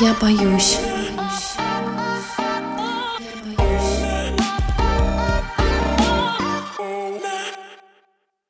[0.00, 0.76] Я боюсь.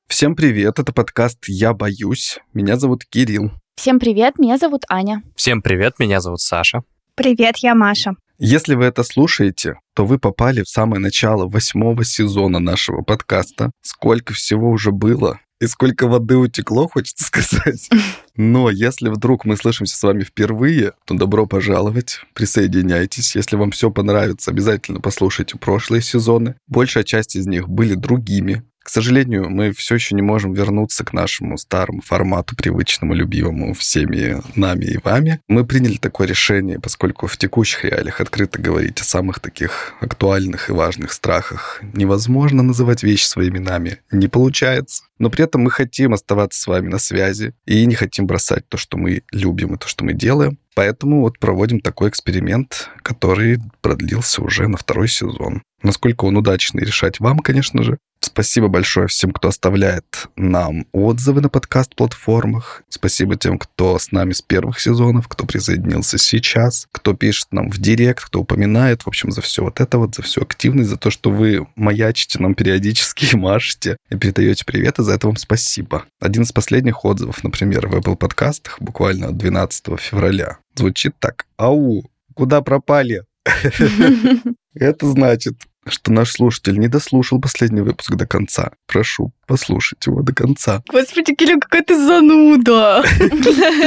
[0.09, 2.38] Всем привет, это подкаст «Я боюсь».
[2.54, 3.53] Меня зовут Кирилл.
[3.77, 5.22] Всем привет, меня зовут Аня.
[5.36, 6.82] Всем привет, меня зовут Саша.
[7.14, 8.14] Привет, я Маша.
[8.38, 13.70] Если вы это слушаете, то вы попали в самое начало восьмого сезона нашего подкаста.
[13.82, 17.89] Сколько всего уже было, и сколько воды утекло, хочется сказать.
[18.36, 23.36] Но если вдруг мы слышимся с вами впервые, то добро пожаловать, присоединяйтесь.
[23.36, 26.57] Если вам все понравится, обязательно послушайте прошлые сезоны.
[26.67, 31.12] Большая часть из них были другими, к сожалению, мы все еще не можем вернуться к
[31.12, 35.41] нашему старому формату, привычному, любимому всеми нами и вами.
[35.48, 40.72] Мы приняли такое решение, поскольку в текущих реалиях открыто говорить о самых таких актуальных и
[40.72, 43.98] важных страхах невозможно называть вещи своими именами.
[44.10, 45.05] Не получается.
[45.19, 48.77] Но при этом мы хотим оставаться с вами на связи и не хотим бросать то,
[48.77, 50.58] что мы любим и то, что мы делаем.
[50.74, 55.62] Поэтому вот проводим такой эксперимент, который продлился уже на второй сезон.
[55.82, 57.98] Насколько он удачный, решать вам, конечно же.
[58.25, 62.83] Спасибо большое всем, кто оставляет нам отзывы на подкаст-платформах.
[62.89, 67.77] Спасибо тем, кто с нами с первых сезонов, кто присоединился сейчас, кто пишет нам в
[67.77, 71.11] директ, кто упоминает, в общем, за все вот это вот, за всю активность, за то,
[71.11, 76.05] что вы маячите нам периодически машете, и передаете привет, и за это вам спасибо.
[76.19, 81.44] Один из последних отзывов, например, в Apple подкастах, буквально от 12 февраля, звучит так.
[81.59, 83.25] Ау, куда пропали?
[84.75, 88.72] Это значит, что наш слушатель не дослушал последний выпуск до конца.
[88.86, 90.82] Прошу, послушать его до конца.
[90.91, 93.04] Господи, Кирилл, какая ты зануда.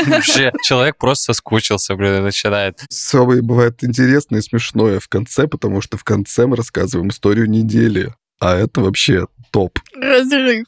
[0.07, 2.83] Вообще, человек просто соскучился, блин, и начинает.
[2.89, 8.13] Самое бывает интересное и смешное в конце, потому что в конце мы рассказываем историю недели.
[8.39, 9.79] А это вообще топ.
[9.95, 10.67] Разрыв.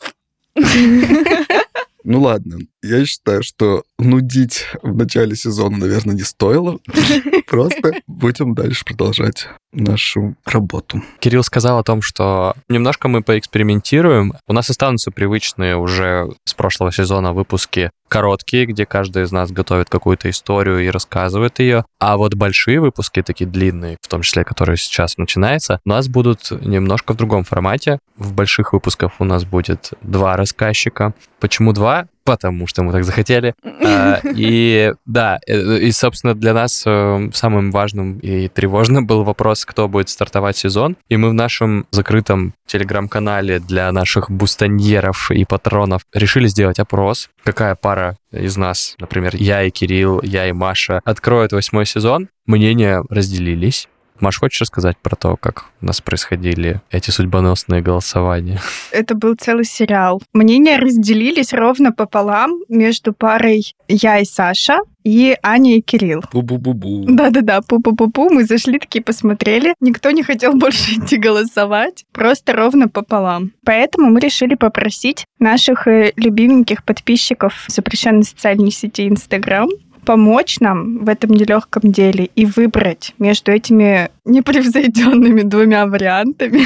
[2.03, 6.80] Ну ладно, я считаю, что нудить в начале сезона, наверное, не стоило.
[7.47, 11.03] Просто будем дальше продолжать нашу работу.
[11.19, 14.33] Кирилл сказал о том, что немножко мы поэкспериментируем.
[14.48, 19.89] У нас останутся привычные уже с прошлого сезона выпуски короткие, где каждый из нас готовит
[19.89, 21.86] какую-то историю и рассказывает ее.
[21.99, 26.49] А вот большие выпуски, такие длинные, в том числе, которые сейчас начинаются, у нас будут
[26.49, 27.99] немножко в другом формате.
[28.17, 31.14] В больших выпусках у нас будет два рассказчика.
[31.39, 32.08] Почему два?
[32.30, 33.56] Потому что мы так захотели.
[33.64, 39.66] А, и да, э, и, собственно, для нас э, самым важным и тревожным был вопрос,
[39.66, 40.95] кто будет стартовать сезон.
[41.10, 47.73] И мы в нашем закрытом телеграм-канале для наших бустаньеров и патронов решили сделать опрос, какая
[47.73, 52.28] пара из нас, например, я и Кирилл, я и Маша, откроют восьмой сезон.
[52.46, 53.88] Мнения разделились.
[54.19, 58.59] Маш, хочешь рассказать про то, как у нас происходили эти судьбоносные голосования?
[58.91, 60.21] Это был целый сериал.
[60.33, 66.21] Мнения разделились ровно пополам между парой я и Саша и Аня и Кирилл.
[66.31, 67.05] Бу-бу-бу-бу.
[67.07, 68.30] Да-да-да, пу-пу-пу-пу.
[68.30, 69.73] Мы зашли такие, посмотрели.
[69.80, 72.05] Никто не хотел больше идти голосовать.
[72.11, 73.51] Просто ровно пополам.
[73.65, 79.69] Поэтому мы решили попросить наших э, любименьких подписчиков запрещенной социальной сети Инстаграм
[80.09, 86.65] помочь нам в этом нелегком деле и выбрать между этими непревзойденными двумя вариантами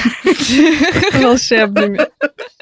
[1.21, 1.99] волшебными.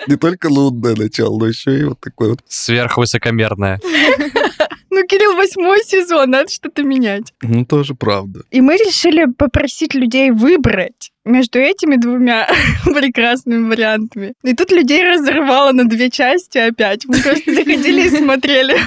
[0.08, 2.40] Не только лунное начало, но еще и вот такое вот.
[2.48, 3.80] Сверхвысокомерное.
[4.90, 7.32] Ну, Кирилл, восьмой сезон, надо что-то менять.
[7.44, 8.42] Ну, тоже правда.
[8.50, 12.48] И мы решили попросить людей выбрать между этими двумя
[12.86, 14.34] прекрасными вариантами.
[14.44, 17.06] И тут людей разорвало на две части опять.
[17.06, 18.76] Мы просто заходили и смотрели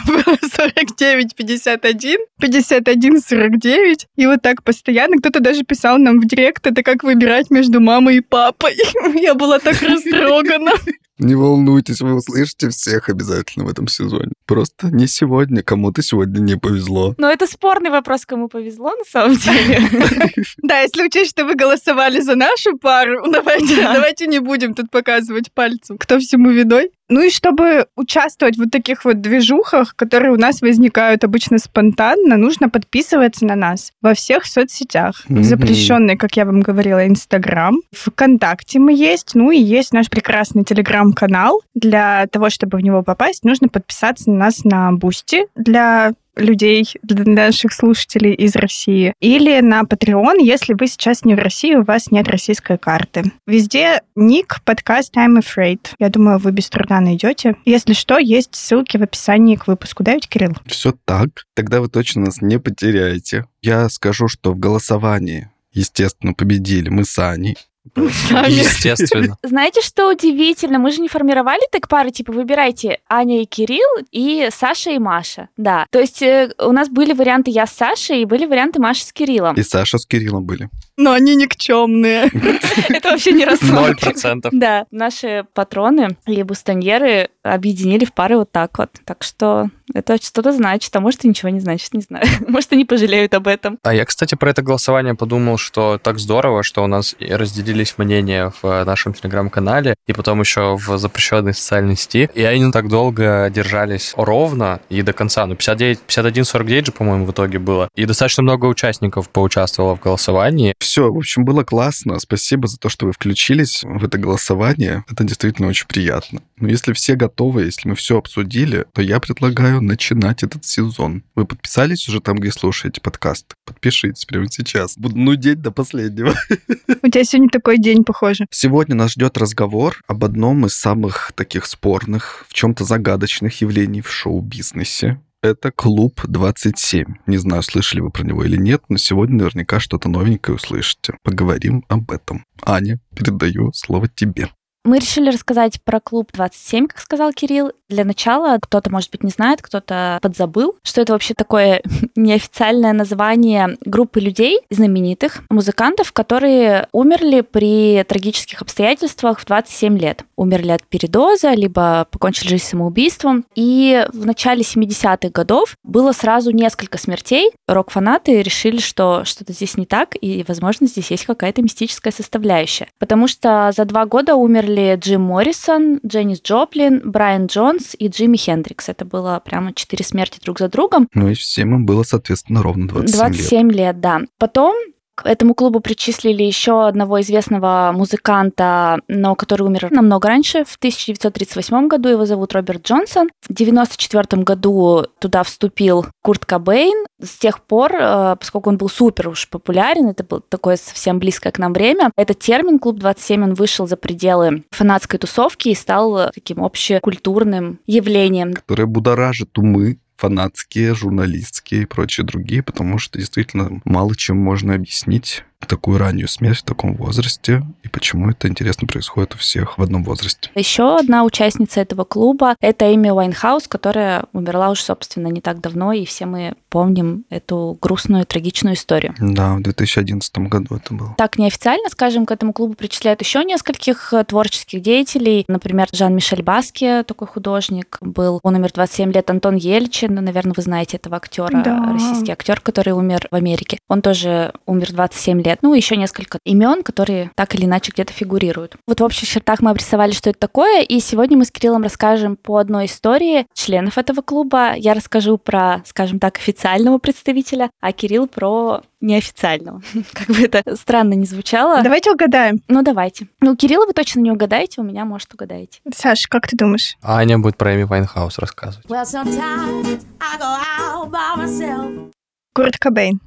[1.01, 3.95] 49-51, 51-49.
[4.17, 5.19] И вот так постоянно.
[5.19, 8.75] Кто-то даже писал нам в директ, это как выбирать между мамой и папой.
[9.15, 10.73] Я была так растрогана.
[11.19, 14.33] Не волнуйтесь, вы услышите всех обязательно в этом сезоне.
[14.47, 17.15] Просто не сегодня, кому-то сегодня не повезло.
[17.19, 19.81] Но это спорный вопрос, кому повезло на самом деле.
[20.63, 25.53] Да, если учесть, что вы голосовали за нашу пару, давайте, давайте не будем тут показывать
[25.53, 26.91] пальцем, кто всему видой.
[27.09, 32.37] Ну и чтобы участвовать в вот таких вот движухах, которые у нас возникают обычно спонтанно,
[32.37, 35.25] нужно подписываться на нас во всех соцсетях.
[35.29, 35.43] Mm-hmm.
[35.43, 37.77] Запрещенный, как я вам говорила, Инстаграм.
[37.93, 39.35] ВКонтакте мы есть.
[39.35, 41.63] Ну и есть наш прекрасный Телеграм-канал.
[41.75, 45.47] Для того, чтобы в него попасть, нужно подписаться на нас на Бусти.
[45.55, 49.15] Для людей, для наших слушателей из России.
[49.21, 53.33] Или на Patreon, если вы сейчас не в России, у вас нет российской карты.
[53.47, 55.81] Везде ник, подкаст I'm Afraid.
[55.99, 57.57] Я думаю, вы без труда найдете.
[57.65, 60.03] Если что, есть ссылки в описании к выпуску.
[60.03, 60.55] Да, ведь, Кирилл?
[60.67, 61.45] Все так.
[61.55, 63.47] Тогда вы точно нас не потеряете.
[63.63, 67.57] Я скажу, что в голосовании, естественно, победили мы с Аней.
[67.95, 68.51] Сами.
[68.51, 69.37] Естественно.
[69.43, 70.79] Знаете, что удивительно?
[70.79, 75.49] Мы же не формировали так пары, типа, выбирайте Аня и Кирилл и Саша и Маша.
[75.57, 75.87] Да.
[75.91, 79.13] То есть э, у нас были варианты я с Сашей и были варианты Маша с
[79.13, 79.57] Кириллом.
[79.57, 80.71] И Саша с Кириллом были.
[80.97, 82.31] Но они никчемные.
[82.89, 83.97] Это вообще не Ноль рассмотрим.
[83.97, 84.53] процентов.
[84.55, 88.91] Да, наши патроны и бустоньеры объединили в пары вот так вот.
[89.05, 92.25] Так что это что-то значит, а может и ничего не значит, не знаю.
[92.49, 93.79] Может, они пожалеют об этом.
[93.83, 98.51] А я, кстати, про это голосование подумал, что так здорово, что у нас разделились мнения
[98.63, 102.31] в э, нашем телеграм-канале, и потом еще в запрещенной социальной сети.
[102.35, 105.45] И они так долго держались ровно и до конца.
[105.47, 107.89] Ну, 59, 51, 49 же, по-моему, в итоге было.
[107.95, 110.75] И достаточно много участников поучаствовало в голосовании.
[110.85, 112.19] Все, в общем, было классно.
[112.19, 115.03] Спасибо за то, что вы включились в это голосование.
[115.11, 116.43] Это действительно очень приятно.
[116.59, 121.25] Но если все готовы, если мы все обсудили, то я предлагаю начинать этот сезон.
[121.35, 123.55] Вы подписались уже там, где слушаете подкаст?
[123.65, 124.99] Подпишитесь прямо сейчас.
[124.99, 126.35] Буду нудеть до последнего.
[127.03, 128.45] У тебя сегодня такой день, похоже.
[128.51, 134.13] Сегодня нас ждет разговор об одном из самых таких спорных, в чем-то загадочных явлений в
[134.13, 135.19] шоу-бизнесе.
[135.45, 137.17] Это клуб 27.
[137.27, 141.19] Не знаю, слышали вы про него или нет, но сегодня наверняка что-то новенькое услышите.
[141.23, 142.47] Поговорим об этом.
[142.63, 144.49] Аня, передаю слово тебе.
[144.87, 147.73] Мы решили рассказать про клуб 27, как сказал Кирилл.
[147.89, 151.83] Для начала кто-то, может быть, не знает, кто-то подзабыл, что это вообще такое
[152.17, 160.25] неофициальное название группы людей, знаменитых музыкантов, которые умерли при трагических обстоятельствах в 27 лет.
[160.37, 163.47] Умерли от передоза, либо покончили жизнь самоубийством.
[163.55, 167.53] И в начале 70-х годов было сразу несколько смертей.
[167.67, 172.89] Рок-фанаты решили, что что-то здесь не так, и, возможно, здесь есть какая-то мистическая составляющая.
[172.99, 178.89] Потому что за два года умерли Джим Моррисон, Дженнис Джоплин, Брайан Джонс и Джимми Хендрикс.
[178.89, 181.09] Это было прямо четыре смерти друг за другом.
[181.15, 184.21] Ну и всем им было, соответственно, ровно 27, 27 лет, да.
[184.39, 184.75] Потом
[185.15, 191.89] к этому клубу причислили еще одного известного музыканта, но который умер намного раньше, в 1938
[191.89, 192.09] году.
[192.09, 193.29] Его зовут Роберт Джонсон.
[193.41, 197.07] В 1994 году туда вступил Курт Кобейн.
[197.23, 201.53] С тех пор, э, поскольку он был супер уж популярен, это было такое совсем близкое
[201.53, 206.31] к нам время, этот термин «Клуб 27» он вышел за пределы фанатской тусовки и стал
[206.35, 208.55] таким общекультурным явлением.
[208.55, 215.45] Которое будоражит умы фанатские, журналистские и прочие другие, потому что действительно мало чем можно объяснить
[215.65, 220.05] такую раннюю смерть в таком возрасте и почему это интересно происходит у всех в одном
[220.05, 220.51] возрасте.
[220.55, 225.93] Еще одна участница этого клуба— это Эми Уайнхаус, которая умерла уже, собственно, не так давно,
[225.93, 229.15] и все мы помним эту грустную, трагичную историю.
[229.21, 231.15] Да, в 2011 году это было.
[231.17, 235.45] Так неофициально, скажем, к этому клубу причисляют еще нескольких э, творческих деятелей.
[235.49, 238.41] Например, Жан-Мишель Баскиа, такой художник, был.
[238.43, 239.31] Он умер 27 лет.
[239.31, 241.93] Антон Ельчин, наверное, вы знаете этого актера, Да.
[241.93, 243.79] российский актер, который умер в Америке.
[243.89, 245.54] Он тоже умер 27 лет.
[245.63, 248.77] Ну, еще несколько имен, которые так или иначе где-то фигурируют.
[248.87, 252.37] Вот в общих чертах мы обрисовали, что это такое, и сегодня мы с Кириллом расскажем
[252.37, 254.75] по одной истории членов этого клуба.
[254.75, 259.83] Я расскажу про, скажем так, официального представителя, а Кирилл про неофициального.
[260.13, 261.83] Как бы это странно не звучало.
[261.83, 262.61] Давайте угадаем.
[262.69, 263.29] Ну, давайте.
[263.41, 265.81] Ну, Кирилла вы точно не угадаете, у меня, может, угадаете.
[265.95, 266.97] Саш, как ты думаешь?
[267.03, 268.87] Аня будет про Эми Вайнхаус рассказывать.
[268.87, 272.13] Well, sometimes I go out by myself.
[272.55, 273.21] Курт Кобейн.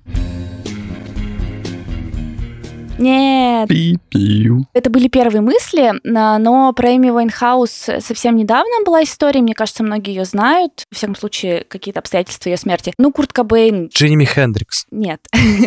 [2.99, 4.65] Нет, Пи-пиу.
[4.73, 10.15] это были первые мысли, но про Эми Вайнхаус совсем недавно была история, мне кажется, многие
[10.15, 12.93] ее знают, в всяком случае, какие-то обстоятельства ее смерти.
[12.97, 14.85] Ну, Курт Кобейн, Джимми Хендрикс.
[14.91, 15.21] нет.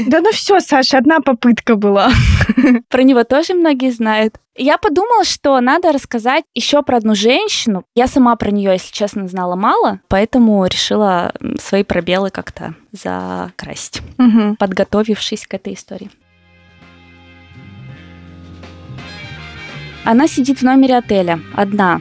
[0.08, 2.10] Да ну все, Саша, одна попытка была.
[2.88, 4.36] Про него тоже многие знают.
[4.56, 7.84] Я подумала, что надо рассказать еще про одну женщину.
[7.94, 14.56] Я сама про нее, если честно, знала мало, поэтому решила свои пробелы как-то закрасить, Мгм.
[14.56, 16.10] подготовившись к этой истории.
[20.04, 22.00] Она сидит в номере отеля, одна.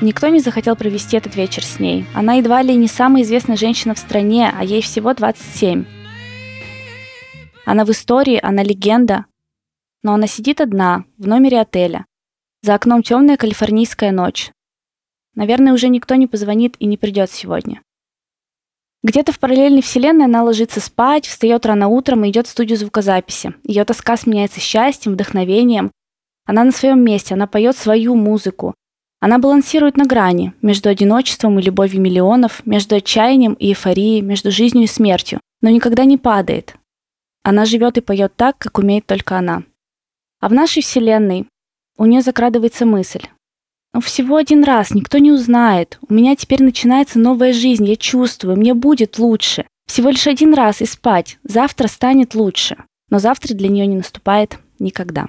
[0.00, 2.04] Никто не захотел провести этот вечер с ней.
[2.14, 5.84] Она едва ли не самая известная женщина в стране, а ей всего 27.
[7.64, 9.26] Она в истории, она легенда,
[10.02, 12.06] но она сидит одна, в номере отеля.
[12.62, 14.50] За окном темная калифорнийская ночь.
[15.34, 17.82] Наверное, уже никто не позвонит и не придет сегодня.
[19.04, 23.54] Где-то в параллельной вселенной она ложится спать, встает рано утром и идет в студию звукозаписи.
[23.62, 25.92] Ее тоска сменяется счастьем, вдохновением.
[26.48, 28.74] Она на своем месте, она поет свою музыку.
[29.20, 34.84] Она балансирует на грани между одиночеством и любовью миллионов, между отчаянием и эйфорией, между жизнью
[34.84, 36.74] и смертью, но никогда не падает.
[37.42, 39.64] Она живет и поет так, как умеет только она.
[40.40, 41.46] А в нашей вселенной
[41.98, 43.26] у нее закрадывается мысль.
[43.92, 45.98] Ну, всего один раз, никто не узнает.
[46.08, 49.66] У меня теперь начинается новая жизнь, я чувствую, мне будет лучше.
[49.86, 51.38] Всего лишь один раз и спать.
[51.42, 52.84] Завтра станет лучше.
[53.10, 55.26] Но завтра для нее не наступает никогда.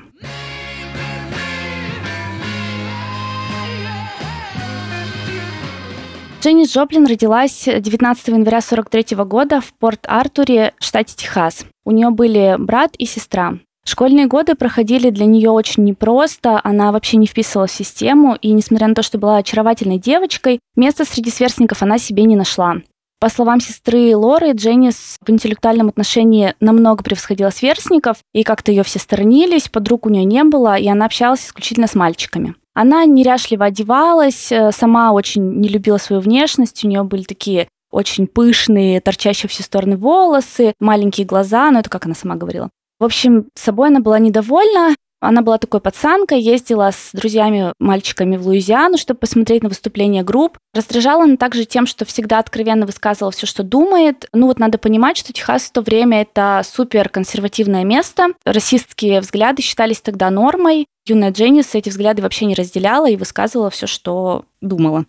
[6.41, 11.65] Дженнис Джоплин родилась 19 января 43 года в Порт-Артуре, штате Техас.
[11.83, 13.55] У нее были брат и сестра.
[13.85, 18.87] Школьные годы проходили для нее очень непросто, она вообще не вписывалась в систему, и несмотря
[18.87, 22.75] на то, что была очаровательной девочкой, места среди сверстников она себе не нашла.
[23.19, 28.99] По словам сестры Лоры, Дженнис в интеллектуальном отношении намного превосходила сверстников, и как-то ее все
[28.99, 32.55] сторонились, подруг у нее не было, и она общалась исключительно с мальчиками.
[32.81, 38.25] Она неряшливо одевалась, э, сама очень не любила свою внешность, у нее были такие очень
[38.25, 42.69] пышные, торчащие все стороны волосы, маленькие глаза, ну это как она сама говорила.
[42.97, 48.97] В общем, собой она была недовольна, она была такой пацанкой, ездила с друзьями-мальчиками в Луизиану,
[48.97, 50.57] чтобы посмотреть на выступления групп.
[50.73, 54.27] Раздражала она также тем, что всегда откровенно высказывала все, что думает.
[54.33, 58.29] Ну вот надо понимать, что Техас в то время это супер консервативное место.
[58.45, 60.85] Расистские взгляды считались тогда нормой.
[61.05, 65.05] Юная Дженнис эти взгляды вообще не разделяла и высказывала все, что думала.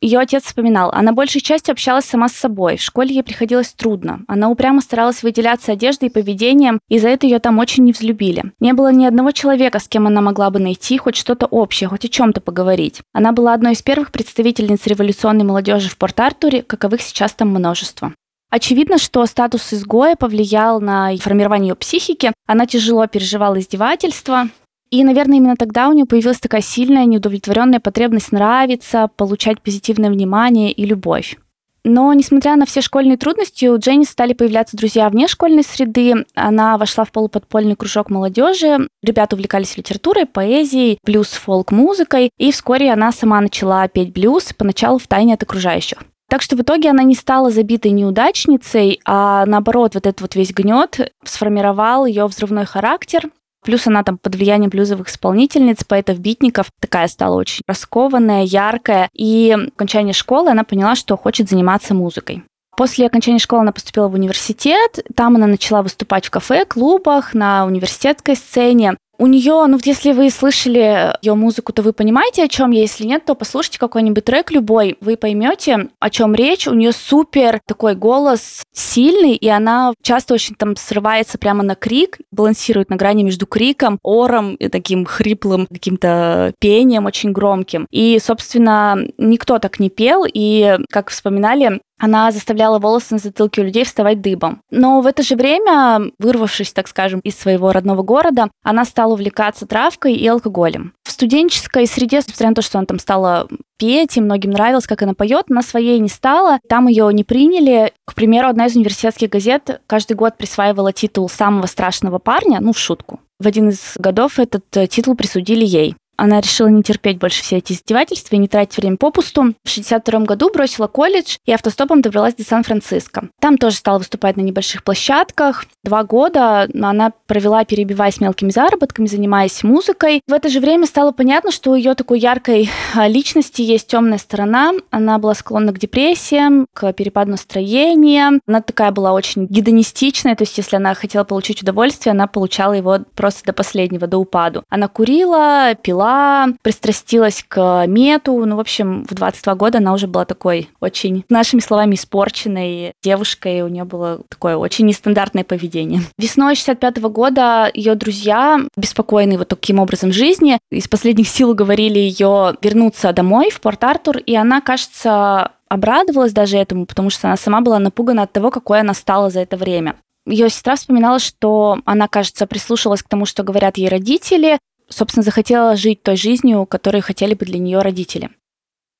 [0.00, 2.76] Ее отец вспоминал, она большей частью общалась сама с собой.
[2.76, 4.20] В школе ей приходилось трудно.
[4.28, 8.52] Она упрямо старалась выделяться одеждой и поведением, и за это ее там очень не взлюбили.
[8.60, 12.04] Не было ни одного человека, с кем она могла бы найти хоть что-то общее, хоть
[12.04, 13.00] о чем-то поговорить.
[13.12, 18.14] Она была одной из первых представительниц революционной молодежи в Порт-Артуре, каковых сейчас там множество.
[18.50, 22.32] Очевидно, что статус изгоя повлиял на формирование ее психики.
[22.46, 24.48] Она тяжело переживала издевательства,
[24.90, 30.72] и, наверное, именно тогда у нее появилась такая сильная, неудовлетворенная потребность нравиться, получать позитивное внимание
[30.72, 31.36] и любовь.
[31.84, 36.26] Но, несмотря на все школьные трудности, у Дженни стали появляться друзья вне школьной среды.
[36.34, 38.88] Она вошла в полуподпольный кружок молодежи.
[39.02, 42.30] Ребята увлекались литературой, поэзией, блюз, фолк-музыкой.
[42.36, 45.98] И вскоре она сама начала петь блюз, поначалу в тайне от окружающих.
[46.28, 50.52] Так что в итоге она не стала забитой неудачницей, а наоборот, вот этот вот весь
[50.52, 53.30] гнет сформировал ее взрывной характер,
[53.68, 59.10] Плюс она там под влиянием блюзовых исполнительниц, поэтов-битников, такая стала очень раскованная, яркая.
[59.12, 62.44] И в окончании школы она поняла, что хочет заниматься музыкой.
[62.78, 65.04] После окончания школы она поступила в университет.
[65.14, 68.96] Там она начала выступать в кафе, клубах, на университетской сцене.
[69.20, 72.82] У нее, ну вот если вы слышали ее музыку, то вы понимаете, о чем я.
[72.82, 76.68] Если нет, то послушайте какой-нибудь трек любой, вы поймете, о чем речь.
[76.68, 82.18] У нее супер такой голос сильный, и она часто очень там срывается прямо на крик,
[82.30, 87.88] балансирует на грани между криком, ором и таким хриплым каким-то пением очень громким.
[87.90, 93.64] И, собственно, никто так не пел, и, как вспоминали, она заставляла волосы на затылке у
[93.64, 94.60] людей вставать дыбом.
[94.70, 99.66] Но в это же время, вырвавшись, так скажем, из своего родного города, она стала увлекаться
[99.66, 100.92] травкой и алкоголем.
[101.02, 105.02] В студенческой среде, несмотря на то, что она там стала петь, и многим нравилось, как
[105.02, 107.92] она поет, на своей не стала, там ее не приняли.
[108.04, 112.78] К примеру, одна из университетских газет каждый год присваивала титул самого страшного парня, ну, в
[112.78, 113.20] шутку.
[113.38, 115.94] В один из годов этот э, титул присудили ей.
[116.18, 119.54] Она решила не терпеть больше все эти издевательства и не тратить время попусту.
[119.64, 123.28] В 62 году бросила колледж и автостопом добралась до Сан-Франциско.
[123.40, 125.64] Там тоже стала выступать на небольших площадках.
[125.84, 130.20] Два года она провела, перебиваясь мелкими заработками, занимаясь музыкой.
[130.26, 134.18] В это же время стало понятно, что у ее такой яркой а, личности есть темная
[134.18, 134.72] сторона.
[134.90, 138.40] Она была склонна к депрессиям, к перепаду настроения.
[138.44, 142.98] Она такая была очень гедонистичная, то есть если она хотела получить удовольствие, она получала его
[143.14, 144.64] просто до последнего, до упаду.
[144.68, 148.44] Она курила, пила, пила, пристрастилась к мету.
[148.44, 153.62] Ну, в общем, в 22 года она уже была такой очень, нашими словами, испорченной девушкой.
[153.62, 156.02] У нее было такое очень нестандартное поведение.
[156.18, 161.98] Весной 65 -го года ее друзья, беспокойные вот таким образом жизни, из последних сил говорили
[161.98, 167.60] ее вернуться домой в Порт-Артур, и она, кажется, обрадовалась даже этому, потому что она сама
[167.60, 169.94] была напугана от того, какой она стала за это время.
[170.28, 175.76] Ее сестра вспоминала, что она, кажется, прислушалась к тому, что говорят ей родители, собственно, захотела
[175.76, 178.30] жить той жизнью, которой хотели бы для нее родители.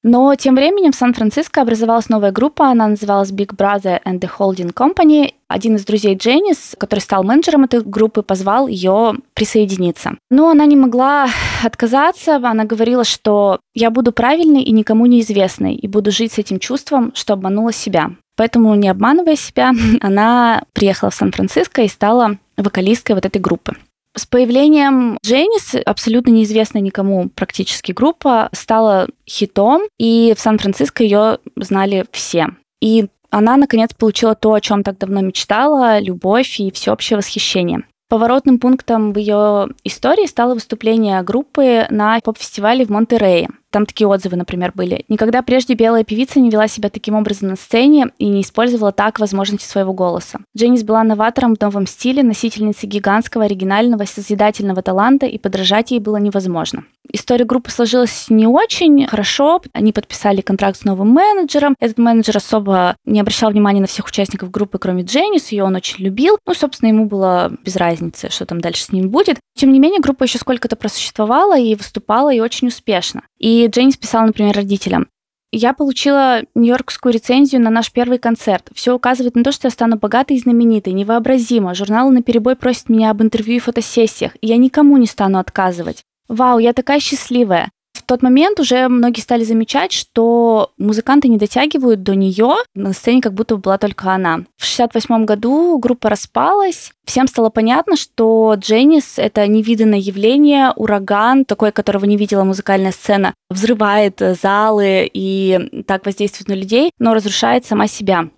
[0.04, 4.73] Но тем временем в Сан-Франциско образовалась новая группа, она называлась Big Brother and the Holding
[4.73, 5.35] Company.
[5.49, 10.12] Один из друзей Дженнис, который стал менеджером этой группы, позвал ее присоединиться.
[10.30, 11.26] Но она не могла
[11.64, 16.61] отказаться, она говорила, что я буду правильной и никому неизвестной, и буду жить с этим
[16.61, 18.12] чувством, что обманула себя.
[18.37, 23.76] Поэтому, не обманывая себя, она приехала в Сан-Франциско и стала вокалисткой вот этой группы.
[24.19, 32.05] С появлением Дженнис, абсолютно неизвестная никому практически группа, стала хитом, и в Сан-Франциско ее знали
[32.11, 32.49] все.
[32.81, 37.85] И она, наконец, получила то, о чем так давно мечтала, любовь и всеобщее восхищение.
[38.09, 43.51] Поворотным пунктом в ее истории стало выступление группы на поп-фестивале в Монтерее.
[43.71, 45.05] Там такие отзывы, например, были.
[45.09, 49.21] Никогда прежде белая певица не вела себя таким образом на сцене и не использовала так
[49.21, 50.41] возможности своего голоса.
[50.57, 56.17] Дженнис была новатором в новом стиле, носительницей гигантского, оригинального, созидательного таланта, и подражать ей было
[56.17, 56.85] невозможно.
[57.11, 59.63] История группы сложилась не очень хорошо.
[59.73, 61.75] Они подписали контракт с новым менеджером.
[61.81, 65.49] Этот менеджер особо не обращал внимания на всех участников группы, кроме Дженнис.
[65.49, 66.39] Ее он очень любил.
[66.47, 69.39] Ну, собственно, ему было без разницы, что там дальше с ним будет.
[69.57, 73.23] Тем не менее, группа еще сколько-то просуществовала и выступала, и очень успешно.
[73.39, 75.09] И Дженнис писала, например, родителям,
[75.50, 78.69] я получила нью-йоркскую рецензию на наш первый концерт.
[78.75, 81.75] Все указывает на то, что я стану богатой и знаменитой, невообразимо.
[81.75, 86.05] Журналы на перебой просят меня об интервью и фотосессиях, и я никому не стану отказывать.
[86.29, 87.71] Вау, я такая счастливая.
[88.09, 93.35] Тот момент уже многие стали замечать, что музыканты не дотягивают до нее, на сцене как
[93.35, 94.45] будто была только она.
[94.57, 101.71] В 68 году группа распалась, всем стало понятно, что Дженнис— это невиданное явление, ураган, такой,
[101.71, 107.88] которого не видела музыкальная сцена, взрывает залы и так воздействует на людей, но разрушает сама
[107.88, 108.31] себя.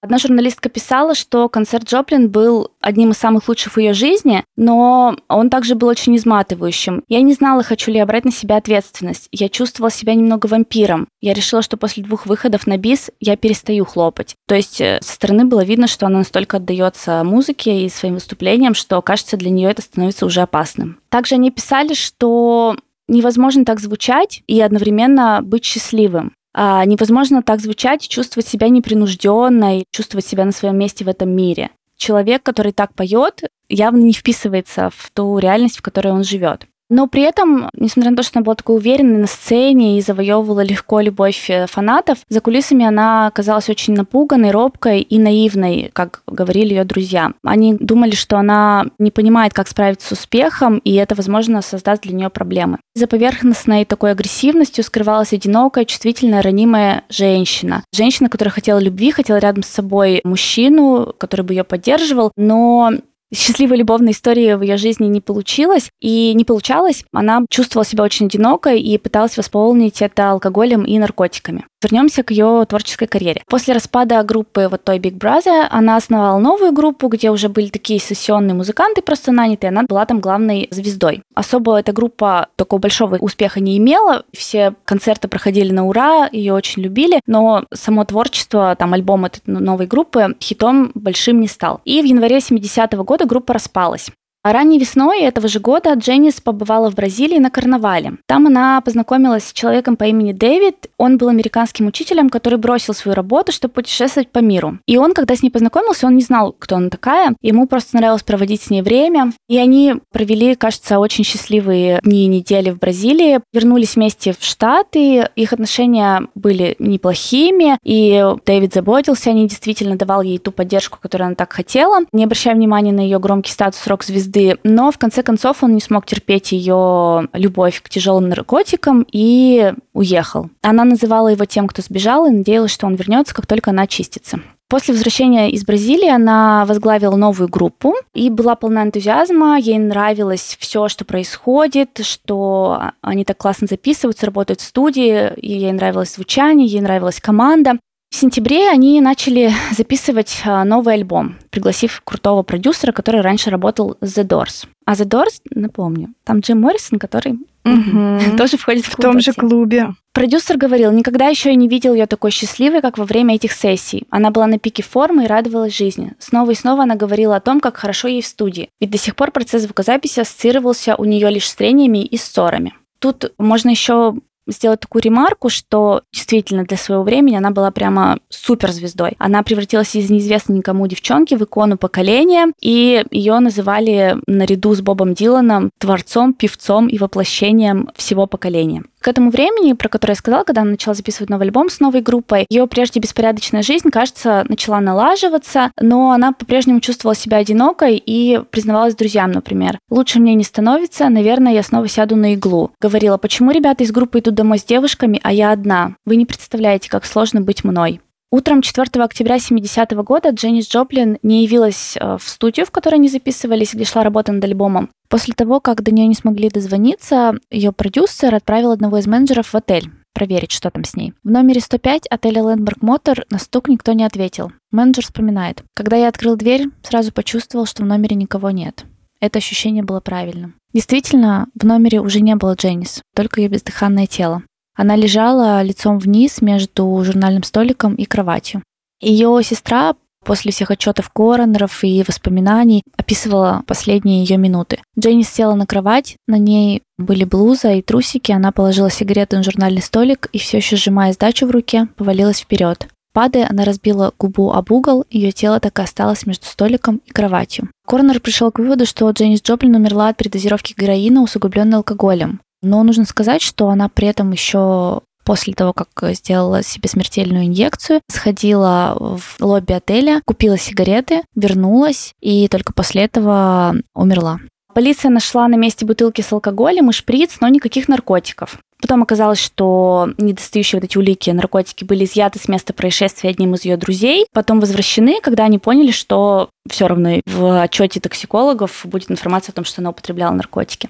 [0.00, 5.16] Одна журналистка писала, что концерт Джоплин был одним из самых лучших в ее жизни, но
[5.28, 7.02] он также был очень изматывающим.
[7.08, 9.28] Я не знала, хочу ли я брать на себя ответственность.
[9.32, 11.08] Я чувствовала себя немного вампиром.
[11.20, 14.36] Я решила, что после двух выходов на бис я перестаю хлопать.
[14.46, 18.74] То есть э, со стороны было видно, что она настолько отдается музыке и своим выступлениям,
[18.74, 21.00] что, кажется, для нее это становится уже опасным.
[21.08, 22.76] Также они писали, что
[23.08, 26.34] невозможно так звучать и одновременно быть счастливым.
[26.60, 31.30] А, невозможно так звучать чувствовать себя непринужденно и чувствовать себя на своем месте в этом
[31.30, 31.70] мире.
[31.96, 36.66] Человек, который так поет, явно не вписывается в ту реальность, в которой он живет.
[36.90, 40.62] Но при этом, несмотря на то, что она была такой уверенной на сцене и завоевывала
[40.62, 46.70] легко любовь э, фанатов, за кулисами она казалась очень напуганной, робкой и наивной, как говорили
[46.70, 47.32] ее друзья.
[47.44, 52.14] Они думали, что она не понимает, как справиться с успехом, и это, возможно, создаст для
[52.14, 52.78] нее проблемы.
[52.94, 57.84] За поверхностной такой агрессивностью скрывалась одинокая, чувствительная, ранимая женщина.
[57.92, 62.92] Женщина, которая хотела любви, хотела рядом с собой мужчину, который бы ее поддерживал, но
[63.34, 67.04] счастливой любовной истории в ее жизни не получилось и не получалось.
[67.12, 71.66] Она чувствовала себя очень одинокой и пыталась восполнить это алкоголем и наркотиками.
[71.82, 73.42] Вернемся к ее творческой карьере.
[73.46, 78.00] После распада группы вот той Big Brother она основала новую группу, где уже были такие
[78.00, 81.22] сессионные музыканты просто нанятые, она была там главной звездой.
[81.34, 86.82] Особо эта группа такого большого успеха не имела, все концерты проходили на ура, ее очень
[86.82, 91.80] любили, но само творчество, там альбом этой новой группы хитом большим не стал.
[91.84, 94.10] И в январе 70-го года группа распалась.
[94.52, 98.14] Ранней весной этого же года Дженнис побывала в Бразилии на карнавале.
[98.26, 100.86] Там она познакомилась с человеком по имени Дэвид.
[100.96, 104.78] Он был американским учителем, который бросил свою работу, чтобы путешествовать по миру.
[104.86, 107.34] И он, когда с ней познакомился, он не знал, кто она такая.
[107.42, 109.32] Ему просто нравилось проводить с ней время.
[109.48, 113.40] И они провели, кажется, очень счастливые дни и недели в Бразилии.
[113.52, 115.28] Вернулись вместе в Штаты.
[115.34, 117.78] Их отношения были неплохими.
[117.82, 122.00] И Дэвид заботился о действительно давал ей ту поддержку, которую она так хотела.
[122.12, 125.80] Не обращая внимания на ее громкий статус рок-звезды, звезды, но в конце концов он не
[125.80, 130.50] смог терпеть ее любовь к тяжелым наркотикам и уехал.
[130.62, 134.40] Она называла его тем, кто сбежал, и надеялась, что он вернется, как только она очистится.
[134.68, 139.58] После возвращения из Бразилии она возглавила новую группу и была полна энтузиазма.
[139.58, 146.14] Ей нравилось все, что происходит, что они так классно записываются, работают в студии, ей нравилось
[146.14, 147.78] звучание, ей нравилась команда.
[148.10, 154.16] В сентябре они начали записывать а, новый альбом, пригласив крутого продюсера, который раньше работал с
[154.16, 154.66] The Doors.
[154.86, 158.36] А The Doors, напомню, там Джим Моррисон, который угу.
[158.38, 159.88] тоже входит в, в том же клубе.
[160.14, 164.06] Продюсер говорил, никогда еще я не видел ее такой счастливой, как во время этих сессий.
[164.10, 166.14] Она была на пике формы и радовалась жизни.
[166.18, 168.70] Снова и снова она говорила о том, как хорошо ей в студии.
[168.80, 172.74] Ведь до сих пор процесс звукозаписи ассоциировался у нее лишь с трениями и ссорами.
[172.98, 174.16] Тут можно еще
[174.48, 179.14] сделать такую ремарку, что действительно для своего времени она была прямо суперзвездой.
[179.18, 185.14] Она превратилась из неизвестной никому девчонки в икону поколения, и ее называли наряду с Бобом
[185.14, 188.84] Диланом творцом, певцом и воплощением всего поколения.
[189.08, 192.02] К этому времени, про которое я сказала, когда она начала записывать новый альбом с новой
[192.02, 198.38] группой, ее прежде беспорядочная жизнь, кажется, начала налаживаться, но она по-прежнему чувствовала себя одинокой и
[198.50, 199.78] признавалась друзьям, например.
[199.88, 202.72] «Лучше мне не становится, наверное, я снова сяду на иглу».
[202.82, 205.94] Говорила, почему ребята из группы идут домой с девушками, а я одна?
[206.04, 208.02] Вы не представляете, как сложно быть мной.
[208.30, 212.96] Утром 4 октября 70 -го года Дженнис Джоплин не явилась э, в студию, в которой
[212.96, 214.90] они записывались, где шла работа над альбомом.
[215.08, 219.54] После того, как до нее не смогли дозвониться, ее продюсер отправил одного из менеджеров в
[219.54, 221.14] отель проверить, что там с ней.
[221.22, 224.52] В номере 105 отеля Landmark Motor на стук никто не ответил.
[224.72, 225.62] Менеджер вспоминает.
[225.74, 228.84] Когда я открыл дверь, сразу почувствовал, что в номере никого нет.
[229.20, 230.54] Это ощущение было правильным.
[230.74, 234.42] Действительно, в номере уже не было Дженнис, только ее бездыханное тело.
[234.78, 238.62] Она лежала лицом вниз между журнальным столиком и кроватью.
[239.00, 244.78] Ее сестра после всех отчетов коронеров и воспоминаний описывала последние ее минуты.
[244.96, 249.82] Дженни села на кровать, на ней были блуза и трусики, она положила сигареты на журнальный
[249.82, 252.86] столик и все еще сжимая сдачу в руке, повалилась вперед.
[253.12, 257.68] Падая, она разбила губу об угол, ее тело так и осталось между столиком и кроватью.
[257.84, 262.40] Коронер пришел к выводу, что Дженнис Джоплин умерла от передозировки героина, усугубленной алкоголем.
[262.62, 268.00] Но нужно сказать, что она при этом еще после того, как сделала себе смертельную инъекцию,
[268.08, 274.40] сходила в лобби отеля, купила сигареты, вернулась и только после этого умерла.
[274.72, 278.58] Полиция нашла на месте бутылки с алкоголем и шприц, но никаких наркотиков.
[278.80, 283.64] Потом оказалось, что недостающие вот эти улики, наркотики были изъяты с места происшествия одним из
[283.64, 289.52] ее друзей, потом возвращены, когда они поняли, что все равно в отчете токсикологов будет информация
[289.52, 290.88] о том, что она употребляла наркотики.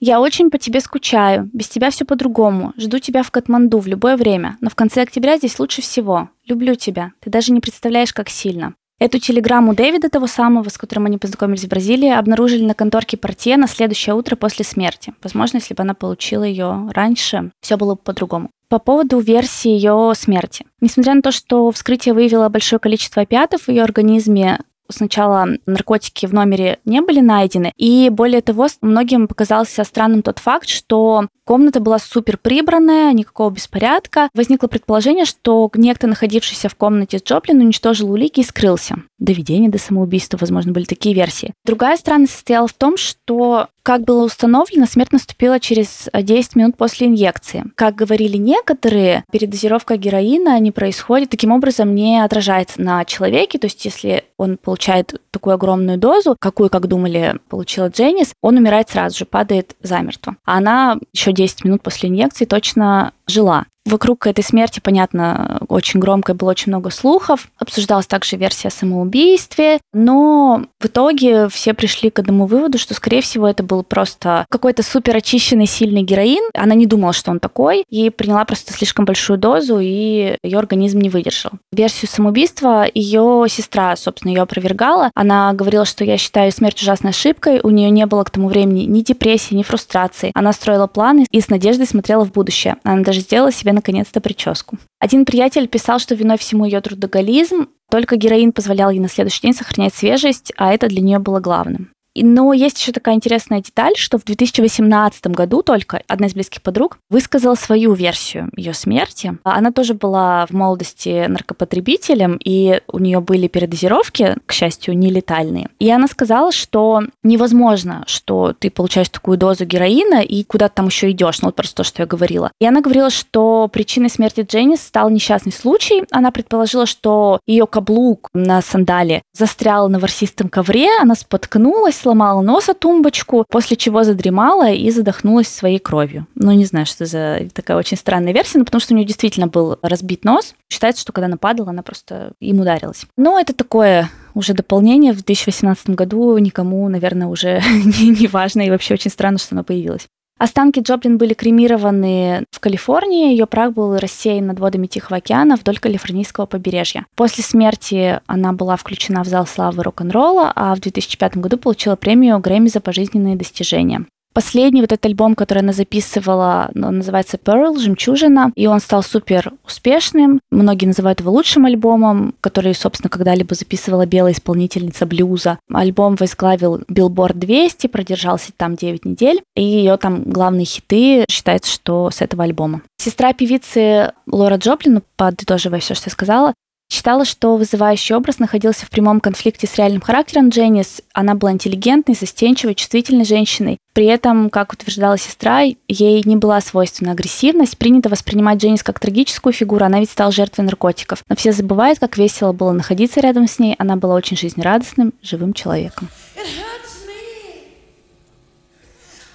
[0.00, 1.50] Я очень по тебе скучаю.
[1.52, 2.72] Без тебя все по-другому.
[2.76, 4.56] Жду тебя в Катманду в любое время.
[4.60, 6.30] Но в конце октября здесь лучше всего.
[6.46, 7.12] Люблю тебя.
[7.20, 8.74] Ты даже не представляешь, как сильно.
[9.00, 13.56] Эту телеграмму Дэвида, того самого, с которым они познакомились в Бразилии, обнаружили на конторке портье
[13.56, 15.14] на следующее утро после смерти.
[15.22, 18.50] Возможно, если бы она получила ее раньше, все было бы по-другому.
[18.68, 20.66] По поводу версии ее смерти.
[20.80, 26.32] Несмотря на то, что вскрытие выявило большое количество опиатов в ее организме, сначала наркотики в
[26.32, 31.98] номере не были найдены, и более того, многим показался странным тот факт, что комната была
[31.98, 34.28] супер прибранная, никакого беспорядка.
[34.34, 38.96] Возникло предположение, что некто, находившийся в комнате с Джоплин, уничтожил улики и скрылся.
[39.18, 41.52] Доведение до самоубийства, возможно, были такие версии.
[41.64, 47.06] Другая странность состояла в том, что как было установлено, смерть наступила через 10 минут после
[47.06, 47.64] инъекции.
[47.74, 53.58] Как говорили некоторые, передозировка героина не происходит, таким образом не отражается на человеке.
[53.58, 58.90] То есть если он получает такую огромную дозу, какую, как думали, получила Дженнис, он умирает
[58.90, 60.36] сразу же, падает замертво.
[60.44, 63.64] А она еще 10 минут после инъекции точно жила.
[63.88, 67.48] Вокруг этой смерти, понятно, очень громко было очень много слухов.
[67.58, 73.22] Обсуждалась также версия о самоубийстве, но в итоге все пришли к одному выводу, что, скорее
[73.22, 76.50] всего, это был просто какой-то супер очищенный сильный героин.
[76.52, 80.98] Она не думала, что он такой, и приняла просто слишком большую дозу, и ее организм
[80.98, 81.52] не выдержал.
[81.72, 85.10] Версию самоубийства ее сестра, собственно, ее опровергала.
[85.14, 88.82] Она говорила, что я считаю смерть ужасной ошибкой, у нее не было к тому времени
[88.82, 90.30] ни депрессии, ни фрустрации.
[90.34, 92.76] Она строила планы и с надеждой смотрела в будущее.
[92.84, 94.78] Она даже сделала себе наконец-то прическу.
[95.00, 99.54] Один приятель писал, что виной всему ее трудоголизм, только героин позволял ей на следующий день
[99.54, 101.90] сохранять свежесть, а это для нее было главным.
[102.22, 106.98] Но есть еще такая интересная деталь, что в 2018 году только одна из близких подруг
[107.10, 109.36] высказала свою версию ее смерти.
[109.44, 115.68] Она тоже была в молодости наркопотребителем, и у нее были передозировки, к счастью, нелетальные.
[115.78, 121.10] И она сказала, что невозможно, что ты получаешь такую дозу героина и куда-то там еще
[121.10, 121.40] идешь.
[121.42, 122.50] Ну, вот просто то, что я говорила.
[122.60, 126.04] И она говорила, что причиной смерти Дженнис стал несчастный случай.
[126.10, 132.70] Она предположила, что ее каблук на сандале застрял на ворсистом ковре, она споткнулась, сломала нос
[132.70, 136.26] о тумбочку, после чего задремала и задохнулась своей кровью.
[136.36, 139.46] Ну, не знаю, что за такая очень странная версия, но потому что у нее действительно
[139.46, 140.54] был разбит нос.
[140.70, 143.04] Считается, что когда она падала, она просто им ударилась.
[143.18, 147.60] Но это такое уже дополнение в 2018 году никому, наверное, уже
[148.00, 150.06] не, не важно, и вообще очень странно, что оно появилось.
[150.38, 155.78] Останки Джоплин были кремированы в Калифорнии, ее прах был рассеян над водами Тихого океана вдоль
[155.78, 157.06] калифорнийского побережья.
[157.16, 162.38] После смерти она была включена в зал славы рок-н-ролла, а в 2005 году получила премию
[162.38, 164.06] Грэмми за пожизненные достижения.
[164.38, 169.52] Последний вот этот альбом, который она записывала, он называется Pearl, «Жемчужина», и он стал супер
[169.66, 170.38] успешным.
[170.52, 175.58] Многие называют его лучшим альбомом, который, собственно, когда-либо записывала белая исполнительница блюза.
[175.72, 182.08] Альбом возглавил Billboard 200, продержался там 9 недель, и ее там главные хиты считается, что
[182.12, 182.82] с этого альбома.
[182.96, 186.54] Сестра певицы Лора Джоплин, подытоживая все, что я сказала,
[186.90, 191.02] Считала, что вызывающий образ находился в прямом конфликте с реальным характером Дженнис.
[191.12, 193.76] Она была интеллигентной, застенчивой, чувствительной женщиной.
[193.92, 197.76] При этом, как утверждала сестра, ей не была свойственна агрессивность.
[197.76, 201.22] Принято воспринимать Дженнис как трагическую фигуру, она ведь стала жертвой наркотиков.
[201.28, 203.74] Но все забывают, как весело было находиться рядом с ней.
[203.78, 206.08] Она была очень жизнерадостным, живым человеком.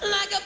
[0.02, 0.43] Like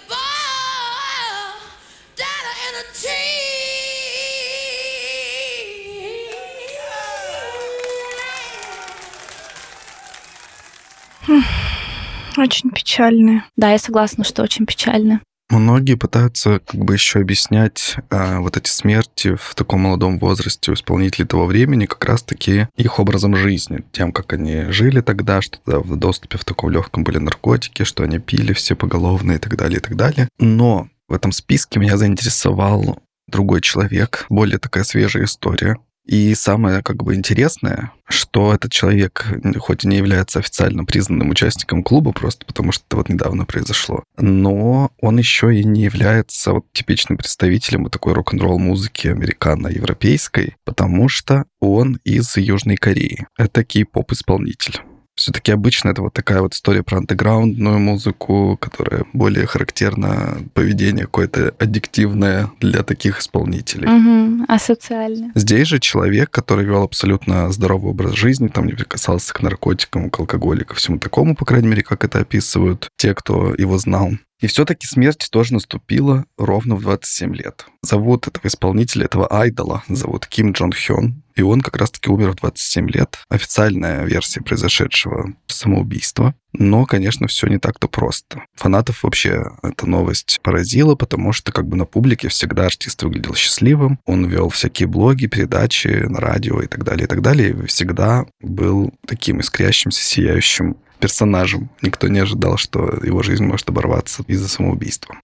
[12.38, 13.44] Очень печальные.
[13.56, 15.22] Да, я согласна, что очень печально.
[15.50, 20.74] Многие пытаются как бы еще объяснять э, вот эти смерти в таком молодом возрасте у
[20.74, 25.80] исполнителей того времени как раз-таки их образом жизни, тем, как они жили тогда, что тогда
[25.80, 29.80] в доступе в таком легком были наркотики, что они пили все поголовно и так далее,
[29.80, 30.28] и так далее.
[30.38, 35.78] Но в этом списке меня заинтересовал другой человек, более такая свежая история.
[36.08, 39.26] И самое как бы интересное, что этот человек,
[39.60, 44.04] хоть и не является официально признанным участником клуба, просто потому что это вот недавно произошло,
[44.18, 51.10] но он еще и не является вот типичным представителем вот такой рок-н-ролл музыки американо-европейской, потому
[51.10, 53.28] что он из Южной Кореи.
[53.38, 54.82] Это кей-поп-исполнитель.
[55.18, 61.56] Все-таки обычно это вот такая вот история про андеграундную музыку, которая более характерна поведение какое-то
[61.58, 63.88] аддиктивное для таких исполнителей.
[63.88, 65.32] Угу, асоциально.
[65.34, 70.20] Здесь же человек, который вел абсолютно здоровый образ жизни, там не прикасался к наркотикам, к
[70.20, 74.12] алкоголю, ко всему такому, по крайней мере, как это описывают те, кто его знал.
[74.40, 77.66] И все-таки смерть тоже наступила ровно в 27 лет.
[77.82, 81.24] Зовут этого исполнителя, этого айдола, зовут Ким Джон Хён.
[81.38, 83.20] И он как раз-таки умер в 27 лет.
[83.30, 86.34] Официальная версия произошедшего самоубийства.
[86.52, 88.44] Но, конечно, все не так-то просто.
[88.56, 94.00] Фанатов вообще эта новость поразила, потому что как бы на публике всегда артист выглядел счастливым.
[94.06, 97.50] Он вел всякие блоги, передачи на радио и так далее, и так далее.
[97.52, 101.70] И всегда был таким искрящимся, сияющим персонажем.
[101.84, 105.16] Никто не ожидал, что его жизнь может оборваться из-за самоубийства.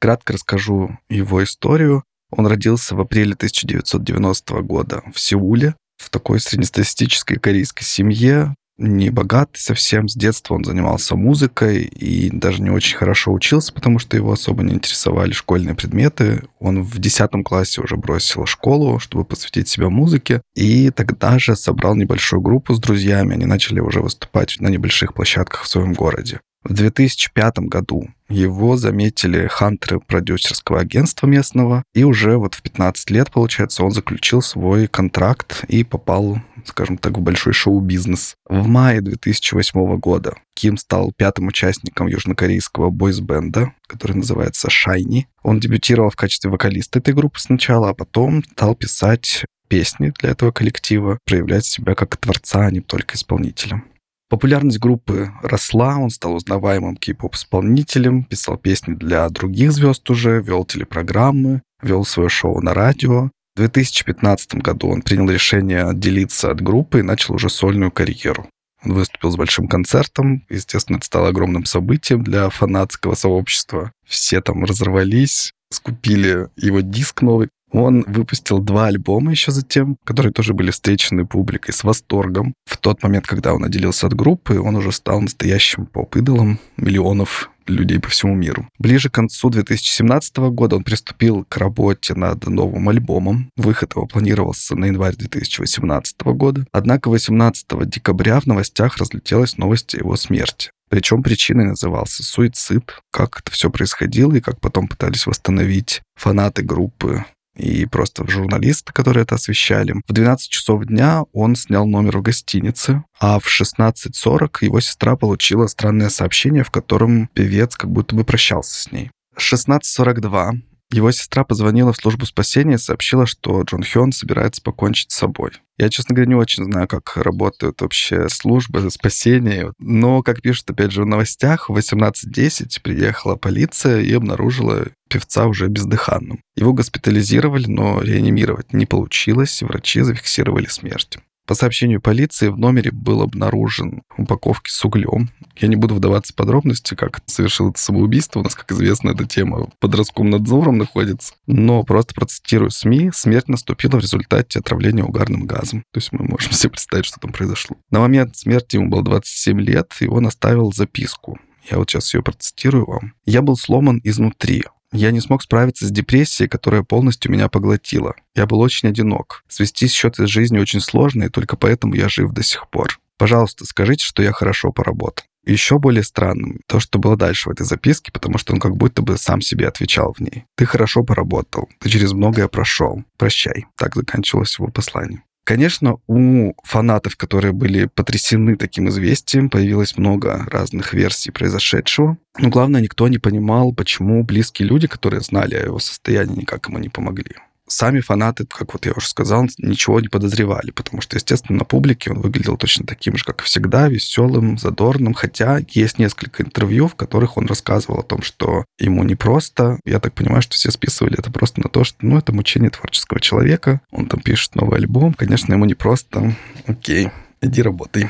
[0.00, 2.02] Кратко расскажу его историю.
[2.32, 9.58] Он родился в апреле 1990 года в Сеуле, в такой среднестатистической корейской семье не богатый
[9.58, 10.08] совсем.
[10.08, 14.62] С детства он занимался музыкой и даже не очень хорошо учился, потому что его особо
[14.62, 16.42] не интересовали школьные предметы.
[16.58, 20.42] Он в 10 классе уже бросил школу, чтобы посвятить себя музыке.
[20.54, 23.34] И тогда же собрал небольшую группу с друзьями.
[23.34, 26.40] Они начали уже выступать на небольших площадках в своем городе.
[26.64, 33.30] В 2005 году его заметили хантеры продюсерского агентства местного, и уже вот в 15 лет,
[33.30, 38.36] получается, он заключил свой контракт и попал, скажем так, в большой шоу-бизнес.
[38.48, 45.24] В мае 2008 года Ким стал пятым участником южнокорейского бойс-бенда, который называется Shiny.
[45.42, 50.52] Он дебютировал в качестве вокалиста этой группы сначала, а потом стал писать песни для этого
[50.52, 53.84] коллектива, проявлять себя как творца, а не только исполнителем.
[54.32, 61.60] Популярность группы росла, он стал узнаваемым кей-поп-исполнителем, писал песни для других звезд уже, вел телепрограммы,
[61.82, 63.24] вел свое шоу на радио.
[63.54, 68.48] В 2015 году он принял решение отделиться от группы и начал уже сольную карьеру.
[68.82, 70.46] Он выступил с большим концертом.
[70.48, 73.92] Естественно, это стало огромным событием для фанатского сообщества.
[74.06, 80.54] Все там разорвались, скупили его диск новый, он выпустил два альбома еще затем, которые тоже
[80.54, 82.54] были встречены публикой с восторгом.
[82.64, 88.00] В тот момент, когда он отделился от группы, он уже стал настоящим поп-идолом миллионов людей
[88.00, 88.68] по всему миру.
[88.78, 93.50] Ближе к концу 2017 года он приступил к работе над новым альбомом.
[93.56, 96.66] Выход его планировался на январь 2018 года.
[96.72, 100.70] Однако 18 декабря в новостях разлетелась новость о его смерти.
[100.88, 102.98] Причем причиной назывался суицид.
[103.10, 107.24] Как это все происходило и как потом пытались восстановить фанаты группы
[107.56, 109.94] и просто журналисты, которые это освещали.
[110.06, 115.66] В 12 часов дня он снял номер в гостинице, а в 16.40 его сестра получила
[115.66, 119.10] странное сообщение, в котором певец как будто бы прощался с ней.
[119.38, 120.60] 16.42
[120.92, 125.52] его сестра позвонила в службу спасения и сообщила, что Джон Хён собирается покончить с собой.
[125.78, 130.92] Я, честно говоря, не очень знаю, как работают вообще службы спасения, но, как пишут, опять
[130.92, 136.40] же, в новостях, в 18.10 приехала полиция и обнаружила певца уже бездыханным.
[136.56, 141.18] Его госпитализировали, но реанимировать не получилось, врачи зафиксировали смерть.
[141.46, 145.30] По сообщению полиции, в номере был обнаружен упаковки с углем.
[145.56, 148.40] Я не буду вдаваться в подробности, как совершил это самоубийство.
[148.40, 151.34] У нас, как известно, эта тема под Роскомнадзором находится.
[151.46, 153.10] Но просто процитирую СМИ.
[153.12, 155.84] Смерть наступила в результате отравления угарным газом.
[155.92, 157.76] То есть мы можем себе представить, что там произошло.
[157.90, 161.38] На момент смерти ему было 27 лет, и он оставил записку.
[161.70, 163.12] Я вот сейчас ее процитирую вам.
[163.24, 164.64] «Я был сломан изнутри.
[164.92, 168.14] Я не смог справиться с депрессией, которая полностью меня поглотила.
[168.34, 169.42] Я был очень одинок.
[169.48, 173.00] Свести счеты с жизнью очень сложно, и только поэтому я жив до сих пор.
[173.16, 175.24] Пожалуйста, скажите, что я хорошо поработал.
[175.44, 179.02] Еще более странным то, что было дальше в этой записке, потому что он как будто
[179.02, 180.44] бы сам себе отвечал в ней.
[180.56, 181.68] «Ты хорошо поработал.
[181.80, 183.02] Ты через многое прошел.
[183.16, 183.66] Прощай».
[183.76, 185.22] Так заканчивалось его послание.
[185.44, 192.16] Конечно, у фанатов, которые были потрясены таким известием, появилось много разных версий произошедшего.
[192.38, 196.78] Но главное, никто не понимал, почему близкие люди, которые знали о его состоянии, никак ему
[196.78, 197.36] не помогли
[197.72, 202.10] сами фанаты, как вот я уже сказал, ничего не подозревали, потому что, естественно, на публике
[202.10, 206.94] он выглядел точно таким же, как и всегда, веселым, задорным, хотя есть несколько интервью, в
[206.94, 209.80] которых он рассказывал о том, что ему непросто.
[209.84, 213.20] Я так понимаю, что все списывали это просто на то, что, ну, это мучение творческого
[213.20, 216.34] человека, он там пишет новый альбом, конечно, ему непросто.
[216.66, 218.08] Окей, иди работай.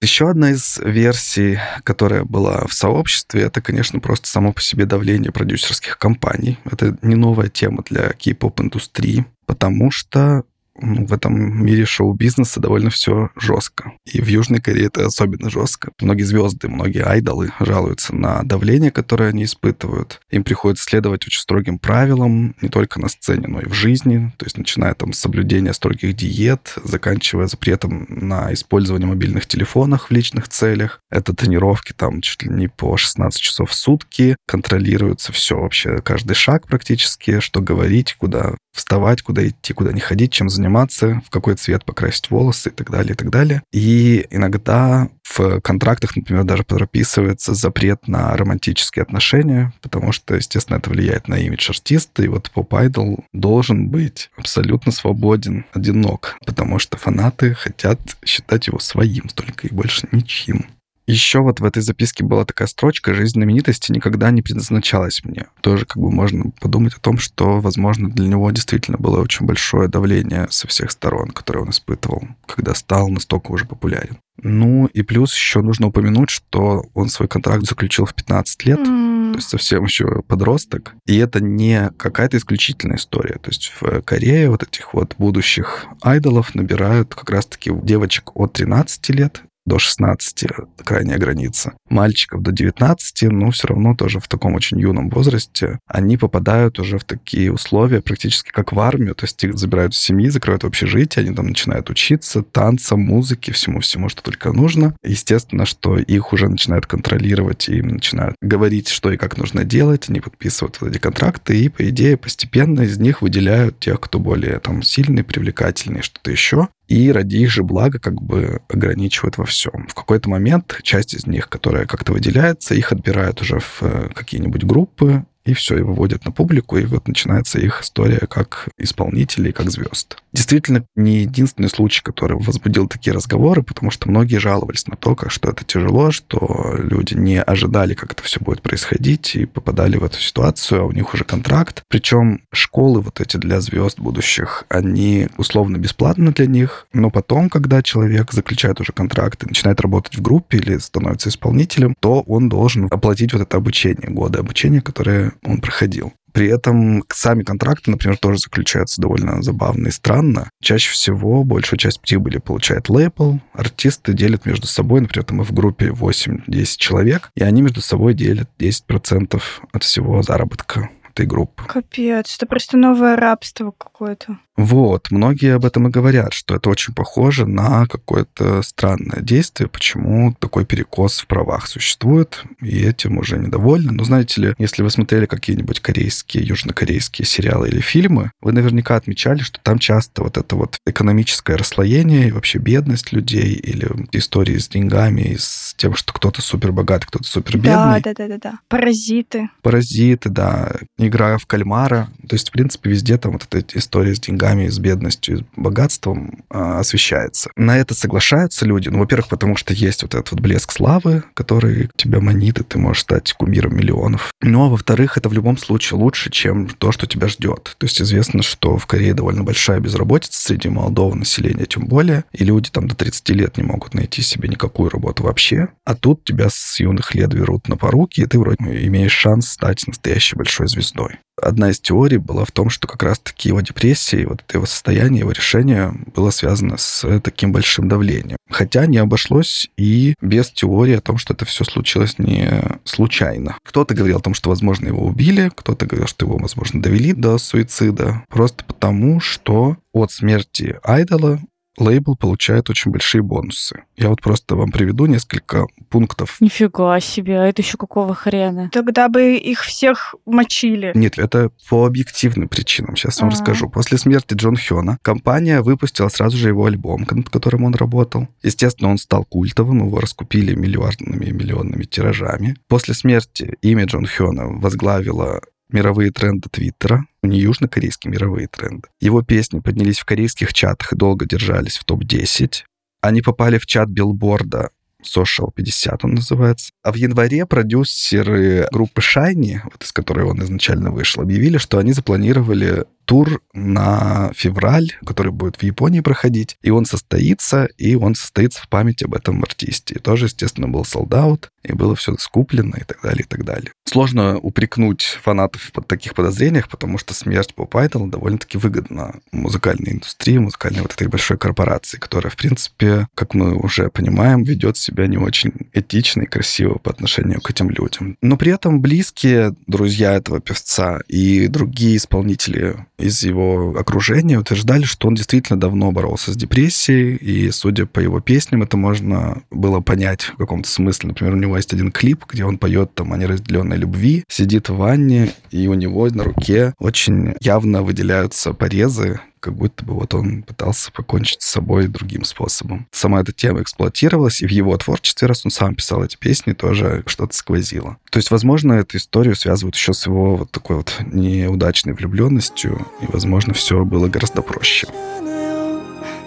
[0.00, 5.32] Еще одна из версий, которая была в сообществе, это, конечно, просто само по себе давление
[5.32, 6.58] продюсерских компаний.
[6.64, 10.44] Это не новая тема для кей-поп-индустрии, потому что
[10.78, 13.92] в этом мире шоу-бизнеса довольно все жестко.
[14.04, 15.92] И в Южной Корее это особенно жестко.
[16.00, 20.20] Многие звезды, многие айдолы жалуются на давление, которое они испытывают.
[20.30, 24.32] Им приходится следовать очень строгим правилам, не только на сцене, но и в жизни.
[24.36, 30.10] То есть начиная там с соблюдения строгих диет, заканчивая запретом на использование мобильных телефонов в
[30.10, 31.00] личных целях.
[31.10, 34.36] Это тренировки там чуть ли не по 16 часов в сутки.
[34.46, 40.32] Контролируется все вообще, каждый шаг практически, что говорить, куда вставать, куда идти, куда не ходить,
[40.32, 43.62] чем заниматься, в какой цвет покрасить волосы и так далее, и так далее.
[43.72, 50.90] И иногда в контрактах, например, даже прописывается запрет на романтические отношения, потому что, естественно, это
[50.90, 57.54] влияет на имидж артиста, и вот поп-айдол должен быть абсолютно свободен, одинок, потому что фанаты
[57.54, 60.66] хотят считать его своим только и больше ничьим.
[61.06, 65.46] Еще вот в этой записке была такая строчка «Жизнь знаменитости никогда не предназначалась мне».
[65.60, 69.88] Тоже как бы можно подумать о том, что, возможно, для него действительно было очень большое
[69.88, 74.18] давление со всех сторон, которое он испытывал, когда стал настолько уже популярен.
[74.42, 79.32] Ну и плюс еще нужно упомянуть, что он свой контракт заключил в 15 лет, М.
[79.32, 80.94] то есть совсем еще подросток.
[81.06, 83.38] И это не какая-то исключительная история.
[83.40, 89.08] То есть в Корее вот этих вот будущих айдолов набирают как раз-таки девочек от 13
[89.10, 90.44] лет до 16
[90.84, 91.74] крайняя граница.
[91.90, 96.98] Мальчиков до 19, но все равно тоже в таком очень юном возрасте, они попадают уже
[96.98, 100.66] в такие условия практически как в армию, то есть их забирают из семьи, закрывают в
[100.66, 104.96] общежитие, они там начинают учиться танцам, музыке, всему-всему, что только нужно.
[105.02, 110.08] Естественно, что их уже начинают контролировать, и им начинают говорить, что и как нужно делать,
[110.08, 114.58] они подписывают вот эти контракты, и, по идее, постепенно из них выделяют тех, кто более
[114.60, 119.86] там сильный, привлекательный, что-то еще и ради их же блага как бы ограничивают во всем.
[119.88, 124.64] В какой-то момент часть из них, которая как-то выделяется, их отбирают уже в э, какие-нибудь
[124.64, 129.70] группы, и все, и выводят на публику, и вот начинается их история как исполнителей, как
[129.70, 130.18] звезд.
[130.32, 135.30] Действительно, не единственный случай, который возбудил такие разговоры, потому что многие жаловались на то, как,
[135.30, 140.04] что это тяжело, что люди не ожидали, как это все будет происходить, и попадали в
[140.04, 141.82] эту ситуацию, а у них уже контракт.
[141.88, 147.82] Причем школы вот эти для звезд будущих, они условно бесплатны для них, но потом, когда
[147.82, 152.88] человек заключает уже контракт и начинает работать в группе или становится исполнителем, то он должен
[152.90, 156.12] оплатить вот это обучение, годы обучения, которые он проходил.
[156.32, 160.50] При этом сами контракты, например, тоже заключаются довольно забавно и странно.
[160.60, 165.88] Чаще всего большую часть прибыли получает лейбл, артисты делят между собой, например, там в группе
[165.88, 169.40] 8-10 человек, и они между собой делят 10%
[169.72, 171.62] от всего заработка этой группы.
[171.66, 174.38] Капец, это просто новое рабство какое-то.
[174.56, 180.34] Вот, многие об этом и говорят, что это очень похоже на какое-то странное действие, почему
[180.38, 183.92] такой перекос в правах существует, и этим уже недовольны.
[183.92, 189.40] Но знаете ли, если вы смотрели какие-нибудь корейские, южнокорейские сериалы или фильмы, вы наверняка отмечали,
[189.40, 194.68] что там часто вот это вот экономическое расслоение и вообще бедность людей или истории с
[194.68, 198.00] деньгами, и с тем, что кто-то супер богат, кто-то супер Да, бедный.
[198.02, 198.58] да, да, да, да.
[198.68, 199.50] Паразиты.
[199.62, 202.08] Паразиты, да, игра в кальмара.
[202.28, 206.44] То есть, в принципе, везде там вот эта история с деньгами, с бедностью, с богатством
[206.50, 207.50] а, освещается.
[207.56, 208.88] На это соглашаются люди.
[208.88, 212.78] Ну, во-первых, потому что есть вот этот вот блеск славы, который тебя манит, и ты
[212.78, 214.30] можешь стать кумиром миллионов.
[214.40, 217.76] Ну, а во-вторых, это в любом случае лучше, чем то, что тебя ждет.
[217.78, 222.44] То есть известно, что в Корее довольно большая безработица среди молодого населения, тем более, и
[222.44, 225.68] люди там до 30 лет не могут найти себе никакую работу вообще.
[225.84, 228.56] А тут тебя с юных лет берут на поруки, и ты вроде
[228.86, 231.18] имеешь шанс стать настоящей большой звездой.
[231.40, 235.20] Одна из теорий была в том, что как раз-таки его депрессия, вот это его состояние,
[235.20, 238.38] его решение было связано с таким большим давлением.
[238.50, 243.58] Хотя не обошлось и без теории о том, что это все случилось не случайно.
[243.64, 247.38] Кто-то говорил о том, что, возможно, его убили, кто-то говорил, что его, возможно, довели до
[247.38, 251.40] суицида, просто потому, что от смерти айдола
[251.78, 253.84] лейбл получает очень большие бонусы.
[253.96, 256.36] Я вот просто вам приведу несколько пунктов.
[256.40, 258.70] Нифига себе, а это еще какого хрена?
[258.72, 260.92] Тогда бы их всех мочили.
[260.94, 262.96] Нет, это по объективным причинам.
[262.96, 263.32] Сейчас вам А.
[263.32, 263.68] расскажу.
[263.68, 268.28] После смерти Джон Хёна компания выпустила сразу же его альбом, над которым он работал.
[268.42, 272.56] Естественно, он стал культовым, его раскупили миллиардными и миллионными тиражами.
[272.68, 278.88] После смерти имя Джон Хёна возглавило мировые тренды Твиттера, не южнокорейские мировые тренды.
[279.00, 282.62] Его песни поднялись в корейских чатах и долго держались в топ-10.
[283.00, 284.70] Они попали в чат билборда
[285.06, 286.72] Social 50 он называется.
[286.82, 291.92] А в январе продюсеры группы Shiny, вот из которой он изначально вышел, объявили, что они
[291.92, 298.62] запланировали тур на февраль, который будет в Японии проходить, и он состоится, и он состоится
[298.62, 299.94] в память об этом артисте.
[299.94, 303.72] И тоже, естественно, был солдат, и было все скуплено и так далее, и так далее.
[303.84, 310.38] Сложно упрекнуть фанатов под таких подозрениях, потому что смерть Поп Айдола довольно-таки выгодна музыкальной индустрии,
[310.38, 315.16] музыкальной вот этой большой корпорации, которая, в принципе, как мы уже понимаем, ведет себя не
[315.18, 318.16] очень этично и красиво по отношению к этим людям.
[318.20, 325.08] Но при этом близкие друзья этого певца и другие исполнители из его окружения утверждали, что
[325.08, 330.22] он действительно давно боролся с депрессией, и, судя по его песням, это можно было понять
[330.22, 331.08] в каком-то смысле.
[331.08, 334.76] Например, у него есть один клип, где он поет там о неразделенной любви, сидит в
[334.76, 340.43] ванне, и у него на руке очень явно выделяются порезы, как будто бы вот он
[340.43, 342.87] пытался покончить с собой другим способом.
[342.91, 347.03] Сама эта тема эксплуатировалась, и в его творчестве, раз он сам писал эти песни, тоже
[347.07, 347.97] что-то сквозило.
[348.11, 353.05] То есть, возможно, эту историю связывают еще с его вот такой вот неудачной влюбленностью, и,
[353.07, 354.87] возможно, все было гораздо проще.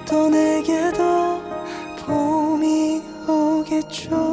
[0.07, 1.41] 또 내게도
[2.07, 4.28] 봄이 오겠죠.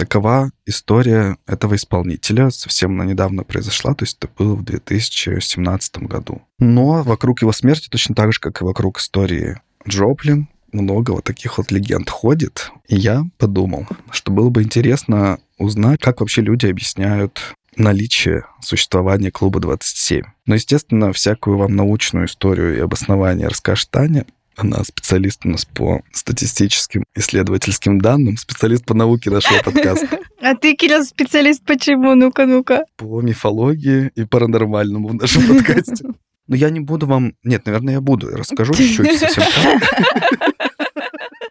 [0.00, 2.48] Такова история этого исполнителя.
[2.48, 6.40] Совсем она недавно произошла, то есть это было в 2017 году.
[6.58, 11.58] Но вокруг его смерти, точно так же, как и вокруг истории Джоплин, много вот таких
[11.58, 12.70] вот легенд ходит.
[12.88, 19.60] И я подумал, что было бы интересно узнать, как вообще люди объясняют наличие существования клуба
[19.60, 20.24] 27.
[20.46, 24.24] Но, естественно, всякую вам научную историю и обоснование расскажет Таня.
[24.56, 30.74] Она специалист у нас по статистическим исследовательским данным, специалист по науке нашего подкаста, А ты,
[30.74, 32.14] Кирилл, специалист почему?
[32.14, 32.84] Ну-ка, ну-ка.
[32.96, 36.06] по мифологии и паранормальному в нашем подкасте.
[36.46, 37.34] Но я не буду вам...
[37.44, 38.30] Нет, наверное, я буду.
[38.30, 39.80] Я расскажу чуть-чуть совсем.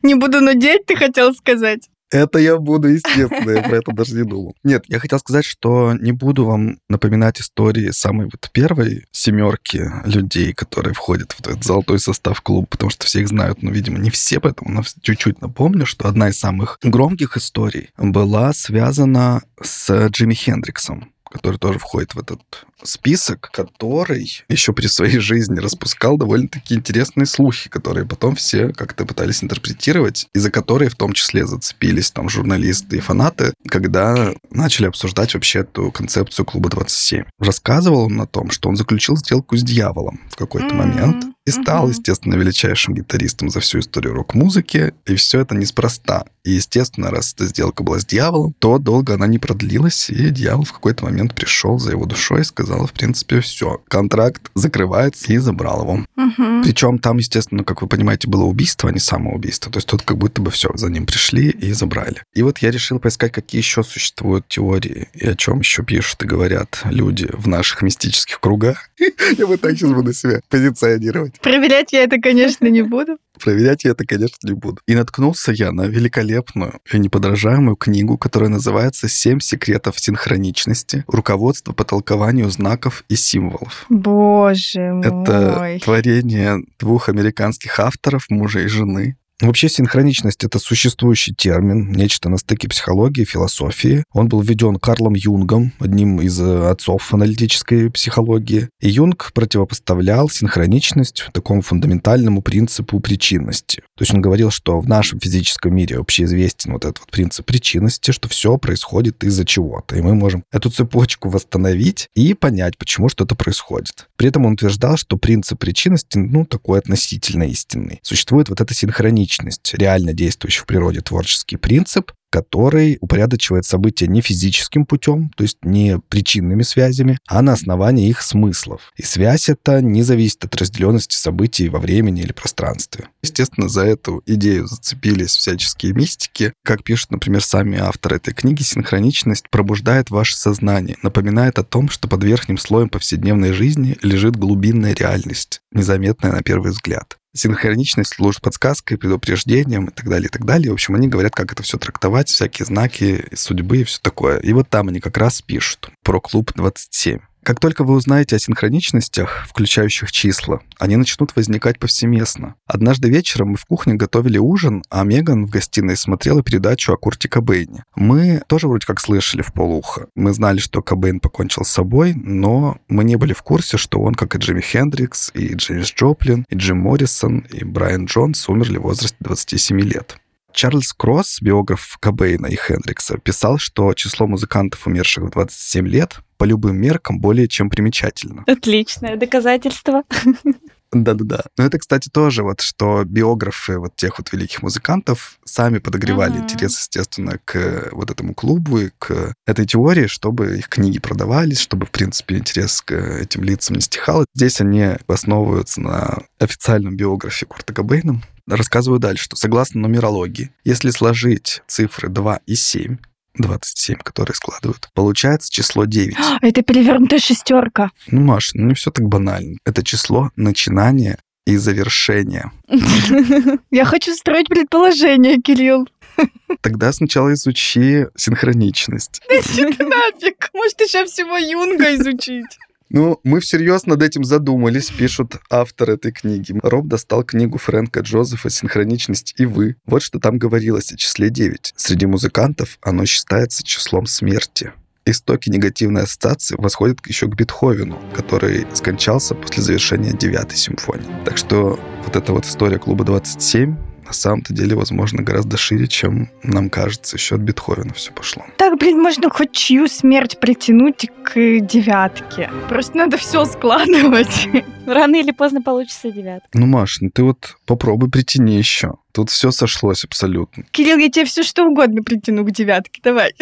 [0.01, 1.87] Не буду нудеть, ты хотел сказать.
[2.11, 4.55] Это я буду, естественно, я про это даже не думал.
[4.63, 10.53] Нет, я хотел сказать, что не буду вам напоминать истории самой вот первой семерки людей,
[10.53, 14.09] которые входят в этот золотой состав клуба, потому что все их знают, но, видимо, не
[14.09, 20.33] все, поэтому но чуть-чуть напомню, что одна из самых громких историй была связана с Джимми
[20.33, 22.41] Хендриксом который тоже входит в этот
[22.83, 29.43] список, который еще при своей жизни распускал довольно-таки интересные слухи, которые потом все как-то пытались
[29.43, 35.33] интерпретировать, и за которые в том числе зацепились там журналисты и фанаты, когда начали обсуждать
[35.33, 37.25] вообще эту концепцию клуба 27.
[37.39, 41.51] Рассказывал он о том, что он заключил сделку с дьяволом в какой-то М, момент и
[41.51, 41.91] стал, мгм.
[41.91, 46.25] естественно, величайшим гитаристом за всю историю рок-музыки, и все это неспроста.
[46.43, 50.63] И, естественно, раз эта сделка была с дьяволом, то долго она не продлилась, и дьявол
[50.63, 55.37] в какой-то момент пришел за его душой и сказал, в принципе, все, контракт закрывается, и
[55.37, 56.05] забрал его.
[56.15, 56.63] Мгм.
[56.63, 59.71] Причем там, естественно, как вы понимаете, было убийство, а не самоубийство.
[59.71, 62.23] То есть тут как будто бы все, за ним пришли и забрали.
[62.33, 66.27] И вот я решил поискать, какие еще существуют теории и о чем еще пишут и
[66.27, 68.89] говорят люди в наших мистических кругах.
[69.37, 71.39] Я вот так сейчас буду себя позиционировать.
[71.41, 73.17] Проверять я это, конечно, не буду.
[73.39, 74.81] Проверять я это, конечно, не буду.
[74.87, 81.03] И наткнулся я на великолепную и неподражаемую книгу, которая называется «Семь секретов синхроничности.
[81.07, 83.85] Руководство по толкованию знаков и символов».
[83.89, 85.05] Боже мой.
[85.05, 89.17] Это творение двух американских авторов, мужа и жены.
[89.41, 94.03] Вообще синхроничность— это существующий термин, нечто на стыке психологии и философии.
[94.11, 98.67] Он был введен Карлом Юнгом, одним из э, отцов аналитической психологии.
[98.81, 103.77] И Юнг противопоставлял синхроничность такому фундаментальному принципу причинности.
[103.95, 108.11] То есть он говорил, что в нашем физическом мире общеизвестен вот этот вот принцип причинности,
[108.11, 109.95] что все происходит из-за чего-то.
[109.95, 114.09] И мы можем эту цепочку восстановить и понять, почему что-то происходит.
[114.17, 117.99] При этом он утверждал, что принцип причинности, ну, такой относительно истинный.
[118.03, 119.28] Существует вот эта синхроничность,
[119.73, 125.99] реально действующий в природе творческий принцип, который упорядочивает события не физическим путем, то есть не
[126.09, 128.91] причинными связями, а на основании их смыслов.
[128.95, 133.09] И связь эта не зависит от разделенности событий во времени или пространстве.
[133.21, 136.53] Естественно, за эту идею зацепились всяческие мистики.
[136.63, 142.07] Как пишут, например, сами авторы этой книги, синхроничность пробуждает ваше сознание, напоминает о том, что
[142.07, 147.19] под верхним слоем повседневной жизни лежит глубинная реальность, незаметная на первый взгляд.
[147.35, 150.71] Синхроничность служит подсказкой, предупреждением и так далее, и так далее.
[150.71, 154.37] В общем, они говорят, как это все трактовать, всякие знаки судьбы и все такое.
[154.39, 157.19] И вот там они как раз пишут про клуб 27.
[157.49, 162.55] Как только вы узнаете о синхроничностях, включающих числа, они начнут возникать повсеместно.
[162.67, 167.29] Однажды вечером мы в кухне готовили ужин, а Меган в гостиной смотрела передачу о Курте
[167.29, 167.83] Кобейне.
[167.95, 170.07] Мы тоже вроде как слышали в полуха.
[170.15, 174.15] Мы знали, что Кобейн покончил с собой, но мы не были в курсе, что он,
[174.15, 178.83] как и Джимми Хендрикс, и Джеймс Джоплин, и Джим Моррисон, и Брайан Джонс умерли в
[178.83, 180.17] возрасте 27 лет.
[180.53, 186.43] Чарльз Кросс, биограф Кобейна и Хендрикса, писал, что число музыкантов, умерших в 27 лет, по
[186.43, 188.43] любым меркам более чем примечательно.
[188.47, 190.03] Отличное доказательство.
[190.91, 191.43] Да-да-да.
[191.57, 196.43] Но это, кстати, тоже вот, что биографы вот тех вот великих музыкантов сами подогревали Мгм.
[196.43, 201.85] интерес, естественно, к вот этому клубу и к этой теории, чтобы их книги продавались, чтобы,
[201.85, 204.25] в принципе, интерес к этим лицам не стихал.
[204.33, 208.21] Здесь они основываются на официальном биографе Курта Кобейна.
[208.47, 212.97] Рассказываю дальше, что согласно нумерологии, если сложить цифры 2 и 7,
[213.35, 216.15] 27, которые складывают, получается число 9.
[216.41, 217.91] Это перевернутая шестерка.
[218.07, 219.57] Ну, Маша, ну не все так банально.
[219.65, 222.51] Это число начинания и завершения.
[223.71, 225.87] Я хочу строить предположение, Кирилл.
[226.61, 229.21] Тогда сначала изучи синхроничность.
[229.29, 230.49] Иди ты нафиг.
[230.53, 232.57] Может, еще всего Юнга изучить.
[232.89, 236.55] Ну, мы всерьез над этим задумались, пишут автор этой книги.
[236.63, 239.75] Роб достал книгу Фрэнка Джозефа «Синхроничность и вы».
[239.85, 241.73] Вот что там говорилось о числе 9.
[241.75, 244.73] Среди музыкантов оно считается числом смерти.
[245.05, 251.07] Истоки негативной ассоциации восходят еще к Бетховену, который скончался после завершения девятой симфонии.
[251.25, 256.29] Так что вот эта вот история клуба 27 на самом-то деле, возможно, гораздо шире, чем
[256.41, 257.15] нам кажется.
[257.15, 258.43] Еще от Бетховена все пошло.
[258.57, 262.49] Так, блин, можно хоть чью смерть притянуть к девятке.
[262.69, 264.49] Просто надо все складывать.
[264.87, 266.49] Рано или поздно получится девятка.
[266.53, 268.95] Ну, Маш, ну ты вот попробуй притяни еще.
[269.11, 270.63] Тут все сошлось абсолютно.
[270.71, 273.01] Кирилл, я тебе все что угодно притяну к девятке.
[273.03, 273.35] Давай.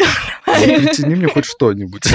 [0.46, 2.02] Вот притяни мне хоть что-нибудь.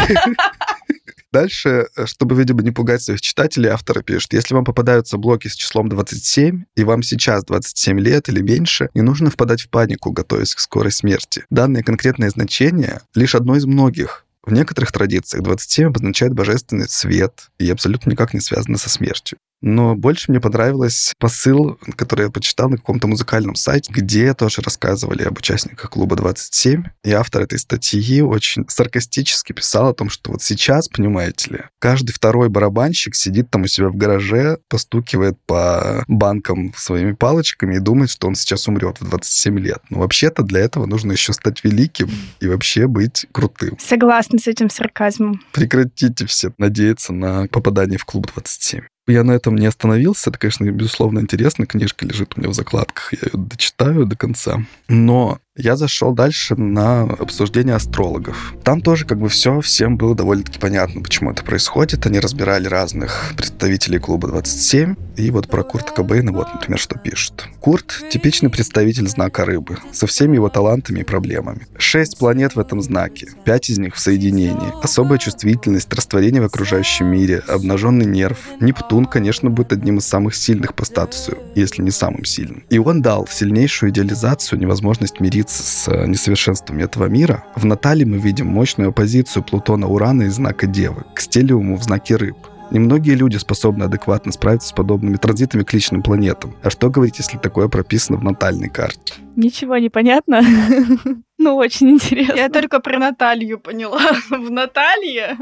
[1.34, 5.56] Дальше, э, чтобы, видимо, не пугать своих читателей, авторы пишут, если вам попадаются блоки с
[5.56, 10.54] числом 27, и вам сейчас 27 лет или меньше, не нужно впадать в панику, готовясь
[10.54, 11.44] к скорой смерти.
[11.50, 14.28] Данное конкретное значение лишь одно из многих.
[14.44, 19.40] В некоторых традициях 27 обозначает божественный свет и абсолютно никак не связано со смертью.
[19.64, 25.24] Но больше мне понравилось посыл, который я почитал на каком-то музыкальном сайте, где тоже рассказывали
[25.24, 26.84] об участниках клуба 27.
[27.06, 32.12] И автор этой статьи очень саркастически писал о том, что вот сейчас, понимаете ли, каждый
[32.12, 38.10] второй барабанщик сидит там у себя в гараже, постукивает по банкам своими палочками и думает,
[38.10, 39.82] что он сейчас умрет в 27 лет.
[39.90, 42.10] Но вообще-то для этого нужно еще стать великим
[42.42, 43.78] и вообще быть крутым.
[43.80, 45.42] Согласна с этим сарказмом.
[45.54, 48.82] Прекратите все надеяться на попадание в клуб 27.
[49.08, 50.30] Я на этом не остановился.
[50.30, 51.66] Это, конечно, безусловно, интересно.
[51.66, 53.14] Книжка лежит у меня в закладках.
[53.14, 54.64] Я ее дочитаю до конца.
[54.88, 58.56] Но я зашел дальше на обсуждение астрологов.
[58.64, 62.08] Там тоже как бы все всем было довольно-таки понятно, почему это происходит.
[62.08, 64.96] Они разбирали разных представителей клуба 27.
[65.16, 67.48] И вот про Курта Кобейна вот, например, что пишут.
[67.60, 71.68] Курт— типичный представитель знака рыбы, со всеми его талантами и проблемами.
[71.78, 74.74] Шесть планет в этом знаке, пять из них в соединении.
[74.84, 78.40] Особая чувствительность, растворение в окружающем мире, обнаженный нерв.
[78.60, 82.64] Нептун, конечно, будет одним из самых сильных по статусу, если не самым сильным.
[82.72, 87.46] И он дал сильнейшую идеализацию, невозможность мириться с э, несовершенствами этого мира.
[87.56, 92.38] В Натале мы видим мощную оппозицию Плутона-Урана из знака Девы к стелиуму в знаке Рыб.
[92.72, 96.56] Немногие люди способны адекватно справиться с подобными транзитами к личным планетам.
[96.64, 99.14] А что говорить, если такое прописано в натальной карте?
[99.36, 100.42] Ничего не понятно.
[101.40, 102.36] Ну, очень интересно.
[102.36, 104.00] Я только про Наталью поняла.
[104.30, 105.38] В Наталье?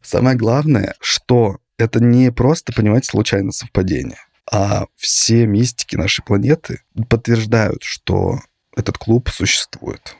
[0.00, 4.16] Самое главное, что это не просто, понимаете, случайное совпадение,
[4.50, 8.38] а все мистики нашей планеты подтверждают, что
[8.76, 10.16] этот клуб существует.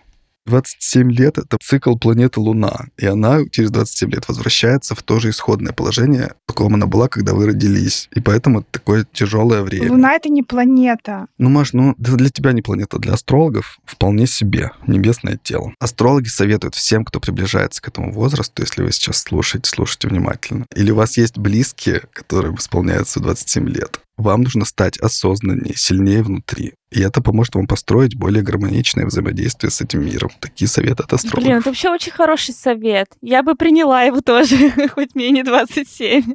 [0.47, 5.31] 27 лет— это цикл планеты Луна, и она через 27 лет возвращается в то же
[5.31, 8.09] исходное положение, в каком она была, когда вы родились.
[8.15, 9.91] И поэтому это такое тяжелое время.
[9.91, 11.27] Луна— это не планета.
[11.39, 15.75] Ну, Маш, ну это для тебя не планета, для астрологов вполне себе небесное тело.
[15.79, 20.91] Астрологи советуют всем, кто приближается к этому возрасту, если вы сейчас слушаете, слушайте внимательно, или
[20.91, 26.75] у вас есть близкие, которым исполняются 27 лет, вам нужно стать осознаннее, сильнее внутри.
[26.93, 30.31] И это поможет вам построить более гармоничное взаимодействие с этим миром.
[30.41, 31.45] Такие советы от астрологов.
[31.45, 33.09] Блин, это вообще очень хороший совет.
[33.23, 36.35] Я бы приняла его тоже, хоть мне не 27.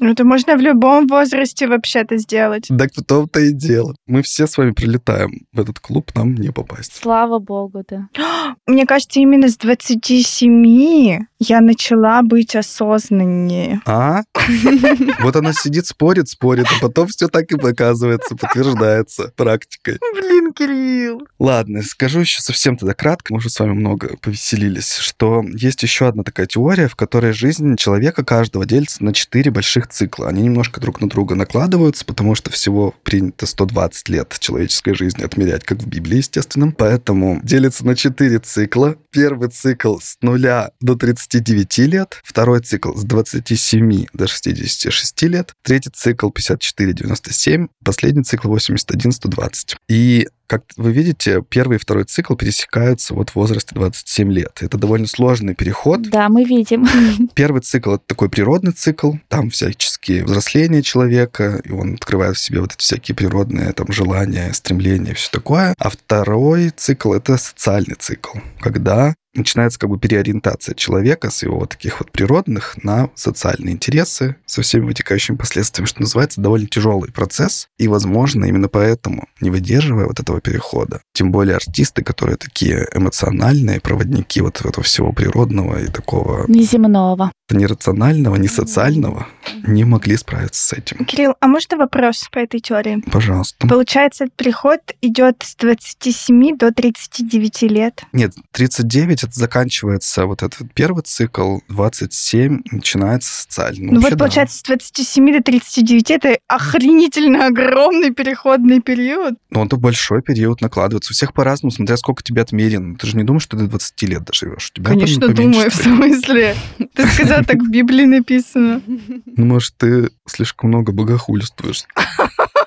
[0.00, 2.68] Ну, это можно в любом возрасте вообще-то сделать.
[2.68, 3.94] Так в том-то и дело.
[4.06, 6.96] Мы все с вами прилетаем в этот клуб, нам не попасть.
[6.96, 8.08] Слава богу, да.
[8.66, 13.80] Мне кажется, именно с 27 я начала быть осознаннее.
[13.86, 14.22] А?
[15.20, 19.32] Вот она сидит, спорит, спорит, а потом все так и показывается, подтверждается
[19.76, 19.98] практикой.
[20.14, 21.26] Блин, Кирилл.
[21.38, 26.08] Ладно, скажу еще совсем тогда кратко, мы уже с вами много повеселились, что есть еще
[26.08, 30.28] одна такая теория, в которой жизнь человека каждого делится на четыре больших цикла.
[30.28, 35.64] Они немножко друг на друга накладываются, потому что всего принято 120 лет человеческой жизни отмерять,
[35.64, 36.72] как в Библии, естественно.
[36.76, 38.96] Поэтому делится на четыре цикла.
[39.10, 45.90] Первый цикл с нуля до 39 лет, второй цикл с 27 до 66 лет, третий
[45.90, 49.65] цикл 54-97, последний цикл 81-120.
[49.88, 54.58] И как вы видите, первый и второй цикл пересекаются вот в возрасте 27 лет.
[54.60, 56.02] Это довольно сложный переход.
[56.02, 56.86] Да, мы видим.
[57.34, 62.60] Первый цикл— это такой природный цикл, там всяческие взросления человека, и он открывает в себе
[62.60, 65.74] вот эти всякие природные там желания, стремления, все такое.
[65.78, 71.70] А второй цикл— это социальный цикл, когда начинается как бы переориентация человека с его вот
[71.70, 77.68] таких вот природных на социальные интересы со всеми вытекающими последствиями, что называется довольно тяжелый процесс.
[77.78, 83.80] И, возможно, именно поэтому, не выдерживая вот этого перехода, тем более артисты, которые такие эмоциональные,
[83.80, 86.46] проводники вот этого всего природного и такого...
[86.48, 87.32] Неземного.
[87.50, 89.26] Ни рационального, ни социального,
[89.66, 91.04] не могли справиться с этим.
[91.04, 93.02] Кирилл, а можно вопрос по этой теории?
[93.10, 93.66] Пожалуйста.
[93.66, 98.02] Получается, переход идет с 27 до 39 лет.
[98.12, 103.92] Нет, 39 это заканчивается вот этот первый цикл, 27 начинается социальный.
[103.92, 109.34] Ну, вот, получается, с 27 до 39 это охренительно огромный переходный период.
[109.50, 111.12] Ну, он-то большой период накладывается.
[111.12, 112.96] У всех по-разному, смотря сколько тебе отмерено.
[112.96, 114.70] Ты же не думаешь, что ты до 20 лет доживешь.
[114.72, 116.56] Тебя Конечно, думаю, в смысле.
[116.94, 118.80] Ты сказал, так в Библии написано.
[119.26, 121.84] Ну, может, ты слишком много богохульствуешь.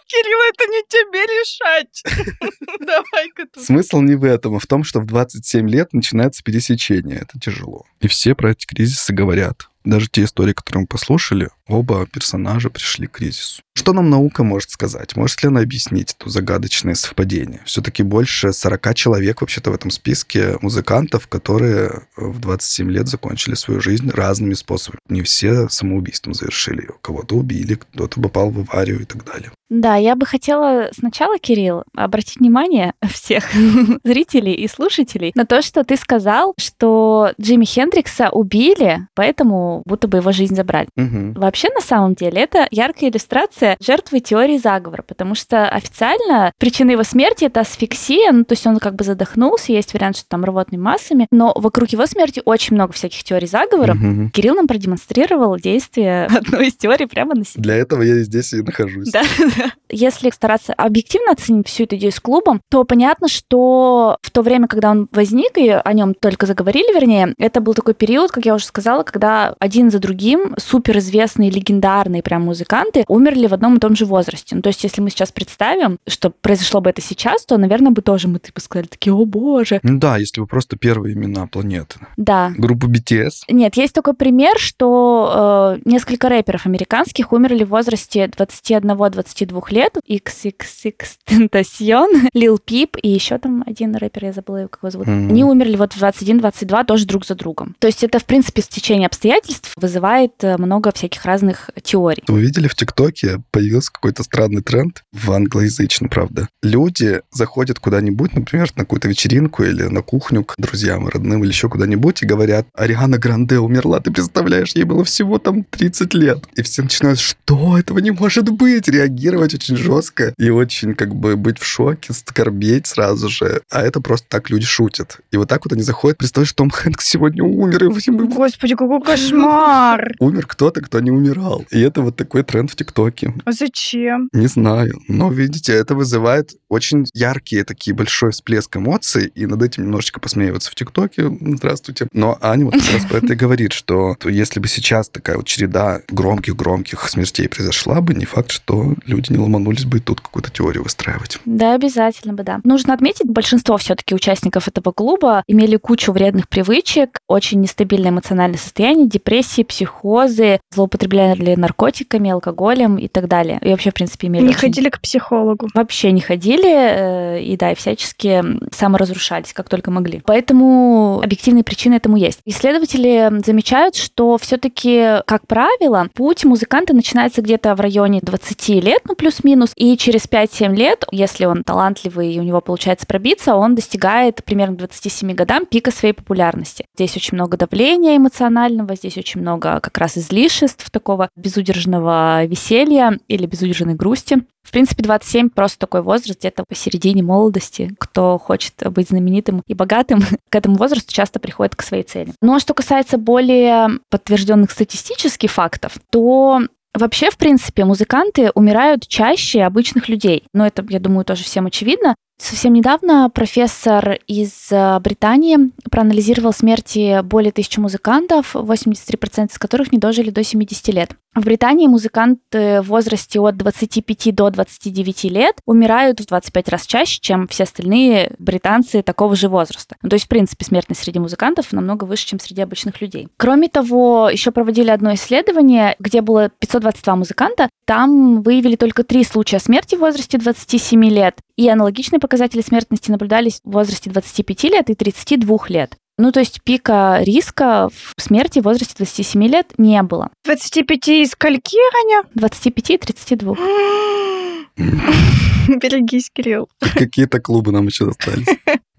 [0.07, 2.03] Кирилл, это не тебе решать.
[2.79, 3.63] Давай-ка тут.
[3.63, 7.19] Смысл не в этом, а в том, что в 27 лет начинается пересечение.
[7.19, 7.85] Это тяжело.
[7.99, 9.69] И все про эти кризисы говорят.
[9.85, 13.61] Даже те истории, которые мы послушали, оба персонажа пришли к кризису.
[13.75, 15.15] Что нам наука может сказать?
[15.15, 17.61] Может ли она объяснить это загадочное совпадение?
[17.65, 23.79] Все-таки больше 40 человек вообще-то в этом списке музыкантов, которые в 27 лет закончили свою
[23.79, 24.99] жизнь разными способами.
[25.07, 26.93] Не все самоубийством завершили ее.
[27.01, 29.51] Кого-то убили, кто-то попал в аварию и так далее.
[29.69, 33.45] Да, я бы хотела сначала, Кирилл, обратить внимание всех
[34.03, 40.19] зрителей и слушателей на то, что ты сказал, что Джимми Хендрикса убили, поэтому будто бы
[40.19, 40.87] его жизнь забрали.
[40.95, 41.39] Угу.
[41.39, 47.03] Вообще, на самом деле, это яркая иллюстрация жертвы теории заговора, потому что официально причина его
[47.03, 50.81] смерти это асфиксия, ну, то есть он как бы задохнулся, есть вариант, что там рвотными
[50.81, 53.93] массами, но вокруг его смерти очень много всяких теорий заговора.
[53.93, 54.29] Угу.
[54.31, 57.63] Кирилл нам продемонстрировал действие одной из теорий прямо на себе.
[57.63, 59.11] Для этого я здесь и нахожусь.
[59.11, 59.23] Да,
[59.89, 64.67] Если стараться объективно оценить всю эту идею с клубом, то понятно, что в то время,
[64.67, 68.55] когда он возник, и о нем только заговорили, вернее, это был такой период, как я
[68.55, 73.95] уже сказала, когда один за другим суперизвестные, легендарные прям музыканты умерли в одном и том
[73.95, 74.55] же возрасте.
[74.55, 78.01] Ну, то есть, если мы сейчас представим, что произошло бы это сейчас, то, наверное, бы
[78.01, 79.79] тоже мы типа сказали такие, о боже.
[79.83, 81.99] Ну да, если бы просто первые имена планеты.
[82.17, 82.51] Да.
[82.57, 83.43] Группа BTS.
[83.49, 89.78] Нет, есть такой пример, что э, несколько рэперов американских умерли в возрасте 21-22 лет.
[89.87, 90.93] XXX
[91.27, 95.07] Tentacion, Lil Peep и еще там один рэпер, я забыла, как его зовут.
[95.07, 95.29] Мгм.
[95.29, 97.75] Они умерли вот в 21-22 тоже друг за другом.
[97.79, 102.23] То есть это, в принципе, стечение обстоятельств вызывает э, много всяких разных теорий.
[102.27, 106.47] Вы видели в ТикТоке появился какой-то странный тренд, в англоязычном, правда.
[106.61, 111.69] Люди заходят куда-нибудь, например, на какую-то вечеринку или на кухню к друзьям родным или еще
[111.69, 116.45] куда-нибудь и говорят, Ариана Гранде умерла, ты представляешь, ей было всего там 30 лет.
[116.55, 121.35] И все начинают, что этого не может быть, реагировать очень жестко и очень как бы
[121.35, 123.61] быть в шоке, скорбеть сразу же.
[123.69, 125.19] А это просто так люди шутят.
[125.31, 129.01] И вот так вот они заходят, представляешь, Том Хэнкс сегодня умер, и всем Господи, какой
[129.01, 130.13] кошмар!
[130.19, 131.65] умер кто-то, кто не умирал.
[131.71, 133.33] И это вот такой тренд в ТикТоке.
[133.45, 134.29] А зачем?
[134.33, 134.99] Не знаю.
[135.07, 140.71] Но, видите, это вызывает очень яркие такие большой всплеск эмоций, и над этим немножечко посмеиваться
[140.71, 141.29] в ТикТоке.
[141.41, 142.07] Здравствуйте.
[142.13, 145.37] Но Аня вот как раз про это и говорит, что то если бы сейчас такая
[145.37, 150.51] вот череда громких-громких смертей произошла бы, не факт, что люди не ломанулись бы тут какую-то
[150.51, 151.39] теорию выстраивать.
[151.45, 152.59] Да, обязательно бы, да.
[152.63, 159.07] Нужно отметить, большинство все-таки участников этого клуба имели кучу вредных привычек, очень нестабильное эмоциональное состояние,
[159.07, 163.59] депрессии, психозы, злоупотребляли наркотиками, алкоголем и так далее.
[163.61, 165.67] И вообще, в принципе, имели Не очень- ходили к психологу.
[165.73, 168.43] вообще не ходили, э, и да, и всячески
[168.73, 170.21] саморазрушались, как только могли.
[170.25, 172.39] Поэтому объективные причины этому есть.
[172.45, 179.15] Исследователи замечают, что все-таки, как правило, путь музыканта начинается где-то в районе 20 лет, ну
[179.15, 184.43] плюс-минус, и через 5-7 лет, если он талантливый и у него получается пробиться, он достигает
[184.43, 186.85] примерно к 27 годам пика своей популярности.
[186.95, 193.45] Здесь очень много давления эмоционального, здесь очень много как раз излишеств такого безудержного веселья или
[193.45, 194.43] безудержной грусти.
[194.63, 197.95] В принципе, 27 просто такой возраст, где-то посередине молодости.
[197.97, 200.19] Кто хочет быть знаменитым и богатым,
[200.49, 202.33] к этому возрасту часто приходит к своей цели.
[202.41, 206.61] Ну а что касается более подтвержденных статистических фактов, то
[206.99, 210.43] Вообще, в принципе, музыканты умирают чаще обычных людей.
[210.53, 212.15] Но это, я думаю, тоже всем очевидно.
[212.41, 215.57] Совсем недавно профессор из э, Британии
[215.91, 221.11] проанализировал смерти более тысячи музыкантов, 83% из которых не дожили до 70 лет.
[221.35, 227.19] В Британии музыканты в возрасте от 25 до 29 лет умирают в 25 раз чаще,
[227.21, 229.95] чем все остальные британцы такого же возраста.
[230.01, 233.27] Ну, то есть, в принципе, смертность среди музыкантов намного выше, чем среди обычных людей.
[233.37, 237.69] Кроме того, еще проводили одно исследование, где было 522 музыканта.
[237.85, 243.59] Там выявили только три случая смерти в возрасте 27 лет, и аналогичные показатели смертности наблюдались
[243.65, 245.97] в возрасте 25 лет и 32 лет.
[246.17, 250.29] Ну, то есть пика риска в смерти в возрасте 27 лет не было.
[250.45, 252.23] 25 и скольки, Аня?
[252.33, 253.55] 25 и 32.
[255.67, 256.69] Берегись, Кирилл.
[256.79, 258.47] Какие-то клубы нам еще достались.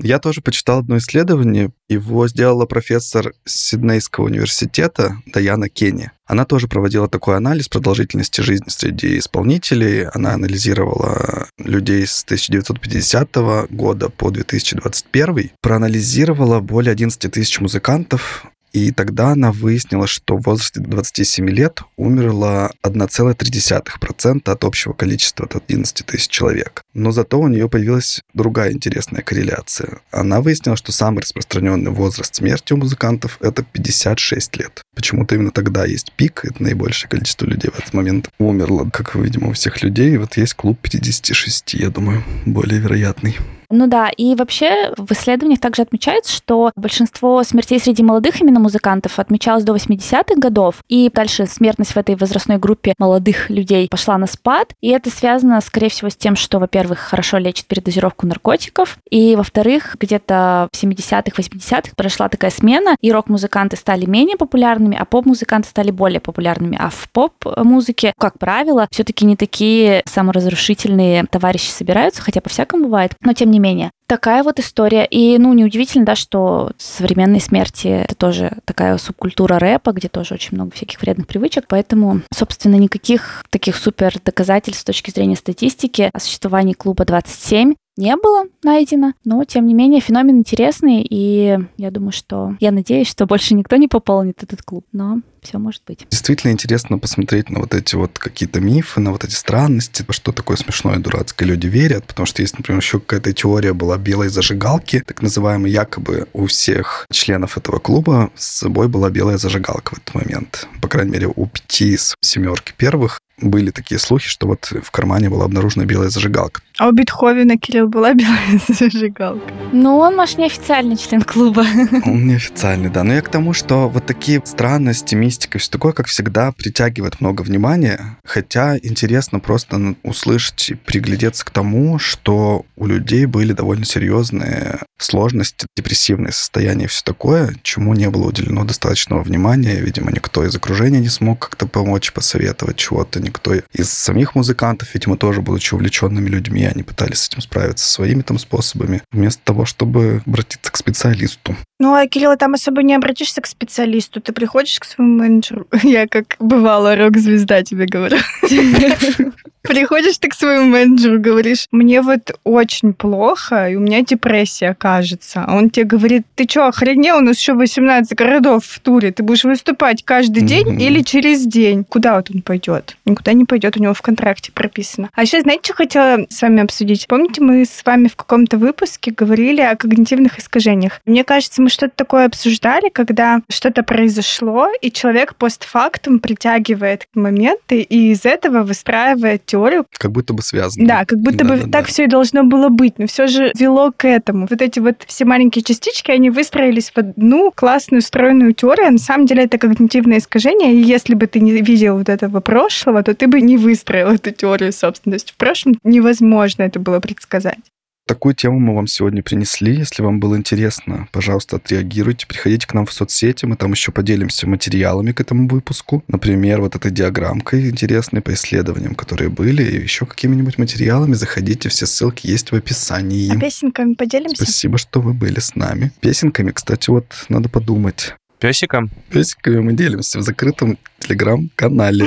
[0.02, 1.72] Я тоже почитал одно исследование.
[1.88, 6.10] Его сделала профессор Сиднейского университета Даяна Кенни.
[6.26, 10.06] Она тоже проводила такой анализ продолжительности жизни среди исполнителей.
[10.06, 13.36] Она анализировала людей с 1950
[13.70, 15.50] года по 2021.
[15.60, 22.72] Проанализировала более 11 тысяч музыкантов, и тогда она выяснила, что в возрасте 27 лет умерло
[22.82, 26.82] 1,3% от общего количества от 11 тысяч человек.
[26.94, 30.00] Но зато у нее появилась другая интересная корреляция.
[30.10, 34.82] Она выяснила, что самый распространенный возраст смерти у музыкантов— это 56 лет.
[34.94, 39.48] Почему-то именно тогда есть пик, это наибольшее количество людей в этот момент умерло, как, видимо,
[39.48, 40.14] у всех людей.
[40.14, 43.36] И вот есть клуб 56, я думаю, более вероятный.
[43.70, 49.20] Ну да, и вообще в исследованиях также отмечается, что большинство смертей среди молодых именно музыкантов
[49.20, 54.26] отмечалось до 80-х годов, и дальше смертность в этой возрастной группе молодых людей пошла на
[54.26, 59.36] спад, и это связано, скорее всего, с тем, что, во-первых, хорошо лечит передозировку наркотиков, и,
[59.36, 65.68] во-вторых, где-то в 70-х, 80-х прошла такая смена, и рок-музыканты стали менее популярными, а поп-музыканты
[65.68, 66.76] стали более популярными.
[66.80, 73.32] А в поп-музыке, как правило, все-таки не такие саморазрушительные товарищи собираются, хотя по-всякому бывает, но
[73.32, 73.90] тем не менее.
[74.06, 75.04] Такая вот история.
[75.04, 80.56] И, ну, неудивительно, да, что современные смерти— это тоже такая субкультура рэпа, где тоже очень
[80.56, 81.64] много всяких вредных привычек.
[81.68, 88.16] Поэтому, собственно, никаких таких супер доказательств с точки зрения статистики о существовании клуба 27 не
[88.16, 92.56] было найдено, но, тем не менее, феномен интересный, и я думаю, что...
[92.58, 96.06] Я надеюсь, что больше никто не пополнит этот клуб, но все может быть.
[96.10, 100.56] Действительно интересно посмотреть на вот эти вот какие-то мифы, на вот эти странности, что такое
[100.56, 105.02] смешное и дурацкое люди верят, потому что есть, например, еще какая-то теория была белой зажигалки,
[105.06, 110.14] так называемой, якобы у всех членов этого клуба с собой была белая зажигалка в этот
[110.14, 110.68] момент.
[110.80, 115.30] По крайней мере, у пяти из семерки первых были такие слухи, что вот в кармане
[115.30, 116.62] была обнаружена белая зажигалка.
[116.78, 119.52] А у Бетховена, Кирилл, была белая зажигалка?
[119.72, 121.64] Ну, он, может, не официальный член клуба.
[122.04, 123.04] Он не официальный, да.
[123.04, 127.42] Но я к тому, что вот такие странности, мистика, все такое, как всегда, притягивает много
[127.42, 128.18] внимания.
[128.24, 135.66] Хотя интересно просто услышать и приглядеться к тому, что у людей были довольно серьезные сложности,
[135.76, 139.80] депрессивные состояния и все такое, чему не было уделено достаточного внимания.
[139.80, 145.16] Видимо, никто из окружения не смог как-то помочь, посоветовать чего-то, никто из самих музыкантов, видимо,
[145.16, 150.22] тоже будучи увлеченными людьми, они пытались с этим справиться своими там способами, вместо того, чтобы
[150.26, 151.56] обратиться к специалисту.
[151.78, 154.20] Ну, а, Кирилл, там особо не обратишься к специалисту.
[154.20, 155.66] Ты приходишь к своему менеджеру.
[155.82, 158.18] Я как бывала рок-звезда тебе говорю.
[159.62, 165.44] Приходишь ты к своему менеджеру, говоришь, мне вот очень плохо, и у меня депрессия, кажется.
[165.46, 167.18] А он тебе говорит, ты что, охренел?
[167.18, 169.12] У нас еще 18 городов в туре.
[169.12, 170.82] Ты будешь выступать каждый день mm-hmm.
[170.82, 171.84] или через день?
[171.84, 172.96] Куда вот он пойдет?
[173.04, 175.10] Никуда не пойдет, у него в контракте прописано.
[175.14, 177.06] А еще, знаете, что хотела с вами обсудить?
[177.06, 181.00] Помните, мы с вами в каком-то выпуске говорили о когнитивных искажениях?
[181.04, 188.12] Мне кажется, мы что-то такое обсуждали, когда что-то произошло, и человек постфактум притягивает моменты, и
[188.12, 189.86] из этого выстраивает теорию.
[189.98, 190.86] Как будто бы связано.
[190.86, 191.82] Да, как будто да, бы да, так да.
[191.84, 194.46] все и должно было быть, но все же вело к этому.
[194.48, 198.98] Вот эти вот все маленькие частички, они выстроились в одну классную стройную теорию, а на
[198.98, 203.14] самом деле это когнитивное искажение, и если бы ты не видел вот этого прошлого, то
[203.14, 205.32] ты бы не выстроил эту теорию собственности.
[205.32, 207.58] В прошлом невозможно это было предсказать.
[208.06, 209.76] Такую тему мы вам сегодня принесли.
[209.76, 212.26] Если вам было интересно, пожалуйста, отреагируйте.
[212.26, 216.02] Приходите к нам в соцсети, мы там еще поделимся материалами к этому выпуску.
[216.08, 221.14] Например, вот этой диаграммкой интересной по исследованиям, которые были, и еще какими-нибудь материалами.
[221.14, 223.34] Заходите, все ссылки есть в описании.
[223.34, 224.42] А песенками поделимся?
[224.42, 225.92] Спасибо, что вы были с нами.
[226.00, 228.14] Песенками, кстати, вот надо подумать.
[228.40, 228.90] Песиком?
[229.10, 232.06] Песиками мы делимся в закрытом телеграм-канале,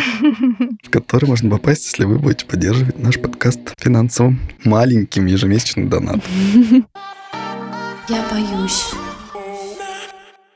[0.84, 6.24] в который можно попасть, если вы будете поддерживать наш подкаст финансовым маленьким ежемесячным донатом.
[8.10, 8.94] Я боюсь.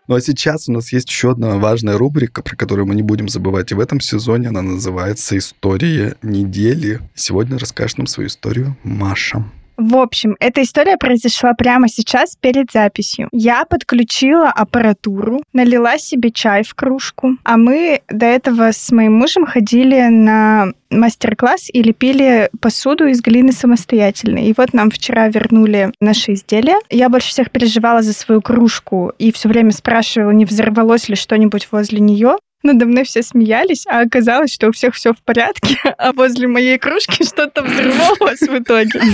[0.08, 3.30] Ну а сейчас у нас есть еще одна важная рубрика, про которую мы не будем
[3.30, 4.48] забывать и в этом сезоне.
[4.48, 7.02] Она называется «История недели».
[7.14, 9.46] Сегодня расскажет нам свою историю Маша.
[9.78, 13.30] В общем, эта история произошла прямо сейчас перед записью.
[13.32, 19.46] Я подключила аппаратуру, налила себе чай в кружку, а мы до этого с моим мужем
[19.46, 24.40] ходили на мастер-класс и лепили посуду из глины самостоятельно.
[24.40, 26.78] И вот нам вчера вернули наши изделия.
[26.90, 31.68] Я больше всех переживала за свою кружку и все время спрашивала, не взорвалось ли что-нибудь
[31.72, 32.38] возле нее.
[32.64, 36.80] Надо мной все смеялись, а оказалось, что у всех все в порядке, а возле моей
[36.80, 39.00] кружки что-то взорвалось в итоге.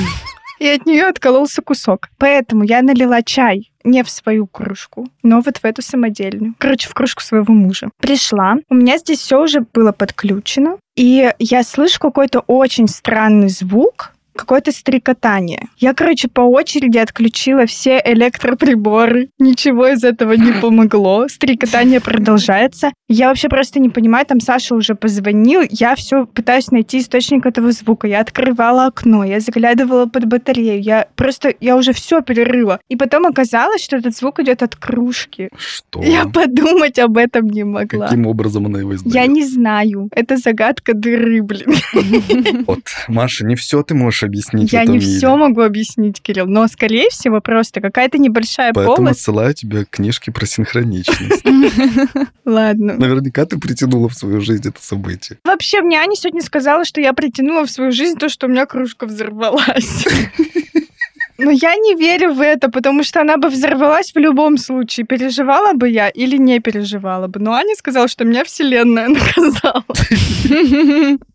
[0.63, 2.07] И от нее откололся кусок.
[2.17, 6.53] Поэтому я налила чай не в свою кружку, но вот в эту самодельную.
[6.57, 7.89] Короче, в кружку своего мужа.
[7.99, 14.13] Пришла, у меня здесь все уже было подключено, и я слышу какой-то очень странный звук,
[14.35, 15.67] какое-то стрекотание.
[15.77, 19.29] Я, короче, по очереди отключила все электроприборы.
[19.39, 21.27] Ничего из этого не помогло.
[21.27, 22.91] Стрекотание продолжается.
[23.07, 27.71] Я вообще просто не понимаю, там Саша уже позвонил, я все пытаюсь найти источник этого
[27.71, 28.07] звука.
[28.07, 32.79] Я открывала окно, я заглядывала под батарею, я просто, я уже все перерыла.
[32.89, 35.49] И потом оказалось, что этот звук идет от кружки.
[35.57, 36.01] Что?
[36.01, 38.07] Я подумать об этом не могла.
[38.07, 39.13] Каким образом она его издает?
[39.13, 40.09] Я не знаю.
[40.11, 41.73] Это загадка дыры, блин.
[42.65, 45.05] Вот, Маша, не все ты можешь объяснить в Я не мире.
[45.05, 49.19] все могу объяснить, Кирилл, но, скорее всего, просто какая-то небольшая Поэтому полость.
[49.19, 51.43] отсылаю тебе книжки про синхроничность.
[52.45, 52.93] Ладно.
[52.95, 55.37] Наверняка ты притянула в свою жизнь это событие.
[55.43, 58.65] Вообще, мне Аня сегодня сказала, что я притянула в свою жизнь то, что у меня
[58.65, 60.05] кружка взорвалась.
[61.37, 65.05] Но я не верю в это, потому что она бы взорвалась в любом случае.
[65.05, 67.39] Переживала бы я или не переживала бы.
[67.39, 69.83] Но Аня сказала, что меня Вселенная наказала.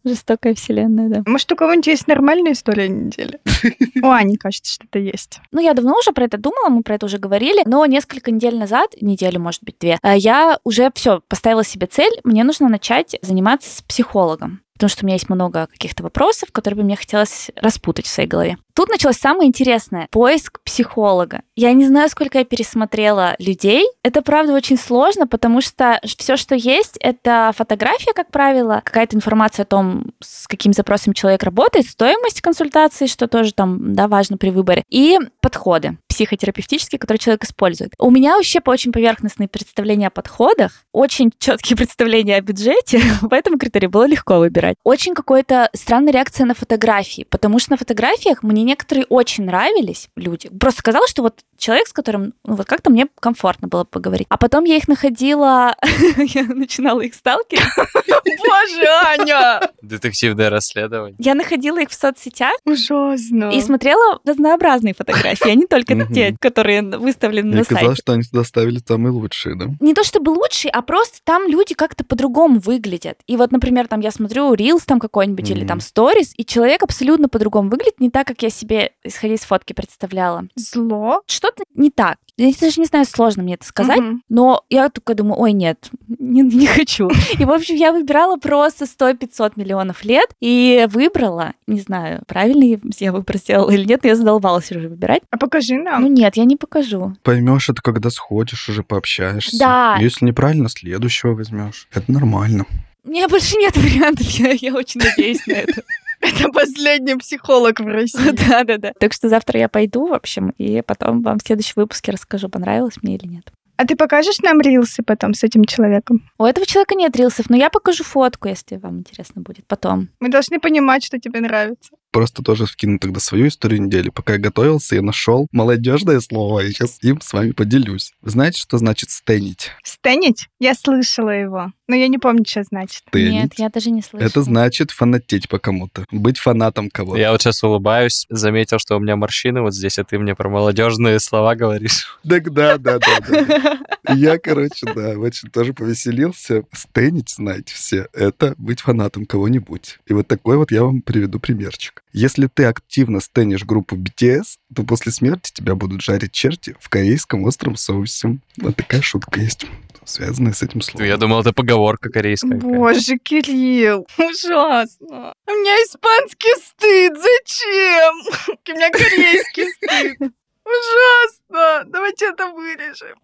[0.05, 1.23] Жестокая вселенная, да.
[1.27, 3.41] Может, у кого-нибудь есть нормальная история недели?
[4.03, 5.41] У Ани, кажется, что-то есть.
[5.53, 8.57] Ну, я давно уже про это думала, мы про это уже говорили, но несколько недель
[8.57, 13.17] назад, неделю, может быть, две, э, я уже все поставила себе цель, мне нужно начать
[13.23, 14.63] заниматься с психологом.
[14.79, 18.29] Потому что у меня есть много каких-то вопросов, которые бы мне хотелось распутать в своей
[18.29, 18.59] голове.
[18.79, 20.07] Тут началось самое интересное.
[20.13, 21.43] Поиск психолога.
[21.57, 23.85] Я не знаю, сколько я пересмотрела людей.
[24.05, 29.65] Это, правда, очень сложно, потому что все, что есть, это фотография, как правило, какая-то информация
[29.65, 34.51] о том, с каким запросом человек работает, стоимость консультации, что тоже там, да, важно при
[34.51, 37.95] выборе, и подходы психотерапевтические, которые человек использует.
[37.99, 43.35] У меня вообще по очень поверхностные представления о подходах, очень четкие представления о бюджете, по
[43.35, 44.77] этому критерию было легко выбирать.
[44.85, 50.49] Очень какая-то странная реакция на фотографии, потому что на фотографиях мне некоторые очень нравились люди.
[50.49, 54.27] Просто казалось, что вот человек, с которым ну, вот как-то мне комфортно было поговорить.
[54.31, 55.77] А потом я их находила,
[56.17, 57.65] я начинала их сталкивать.
[58.07, 59.61] Боже, Аня!
[59.83, 61.17] Детективное расследование.
[61.19, 63.51] Я находила их в соцсетях Ужасно.
[63.51, 67.75] и смотрела разнообразные фотографии, а не только те, которые выставлены Мне на сайте.
[67.75, 69.67] казалось, что они туда ставили самые лучшие, да?
[69.81, 73.19] не то чтобы лучший, а просто там люди как-то по-другому выглядят.
[73.27, 77.29] И вот, например, там я смотрю Reels там какой-нибудь или там Stories, и человек абсолютно
[77.29, 80.47] по-другому выглядит, не так, как я себе, исходя из фотки, представляла.
[80.55, 81.23] Зло.
[81.49, 82.17] Что-то не так.
[82.37, 84.23] Я даже не знаю, сложно мне это сказать, Мгм.
[84.29, 87.11] но я только думаю, ой, нет, не, не хочу.
[87.37, 93.13] И, в общем, я выбирала просто 100-500 миллионов лет и выбрала, не знаю, правильно я
[93.13, 95.23] выбор сделала или нет, но я задолбалась уже выбирать.
[95.31, 96.03] А покажи нам.
[96.03, 97.17] Ну нет, я не покажу.
[97.25, 99.59] Поймешь это, когда сходишь, уже пообщаешься.
[99.59, 99.97] Да.
[100.01, 101.89] Если неправильно, следующего возьмешь.
[101.93, 102.67] Это нормально.
[103.05, 105.83] У меня больше нет вариантов, я, я очень надеюсь на это.
[106.21, 108.33] Это последний психолог в России.
[108.49, 108.93] Да, да, да.
[108.99, 112.97] Так что завтра я пойду, в общем, и потом вам в следующем выпуске расскажу, понравилось
[113.03, 113.53] мне или нет.
[113.77, 116.29] А ты покажешь нам рилсы потом с этим человеком?
[116.37, 120.09] У этого человека нет рилсов, но я покажу фотку, если вам интересно будет потом.
[120.19, 121.93] Мы должны понимать, что тебе нравится.
[122.19, 124.09] Просто тоже вкину тогда свою историю недели.
[124.09, 126.63] Пока я готовился, я нашел молодежное слово.
[126.63, 128.13] Я сейчас им с вами поделюсь.
[128.23, 129.71] Вы знаете, что значит стенить?
[129.85, 130.49] Стенить?
[130.59, 133.05] Я слышала его, но я не помню, что значит.
[133.07, 133.33] Стенить.
[133.33, 134.27] Нет, я даже не слышала.
[134.29, 136.07] Это значит фанатеть по кому-то.
[136.11, 137.21] Быть фанатом кого-то.
[137.21, 140.49] Я вот сейчас улыбаюсь, заметил, что у меня морщины вот здесь, а ты мне про
[140.49, 142.19] молодежные слова говоришь.
[142.29, 143.79] Так да, да, да, да.
[144.15, 146.65] Я, короче, да, очень тоже повеселился.
[146.73, 149.99] Стенить, знаете все, это быть фанатом кого-нибудь.
[150.07, 152.03] И вот такой вот я вам приведу примерчик.
[152.13, 157.45] Если ты активно стенишь группу BTS, то после смерти тебя будут жарить черти в корейском
[157.45, 158.39] остром соусе.
[158.57, 159.67] Вот такая шутка есть,
[160.05, 161.07] связанная с этим словом.
[161.07, 162.57] Я думал, это поговорка корейская.
[162.57, 165.33] Боже, Кирилл, ужасно.
[165.47, 168.15] У меня испанский стыд, зачем?
[168.69, 170.33] У меня корейский стыд.
[170.69, 171.85] Ужасно.
[171.91, 173.17] Давайте это вырежем.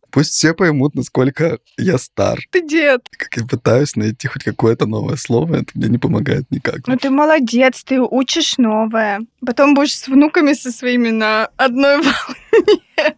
[0.10, 2.38] Пусть все поймут, насколько я стар.
[2.50, 3.08] Ты дед.
[3.16, 6.86] Как я пытаюсь найти хоть какое-то новое слово, это мне не помогает никак.
[6.86, 9.20] Ну ты молодец, ты учишь новое.
[9.44, 13.16] Потом будешь с внуками со своими на одной волне.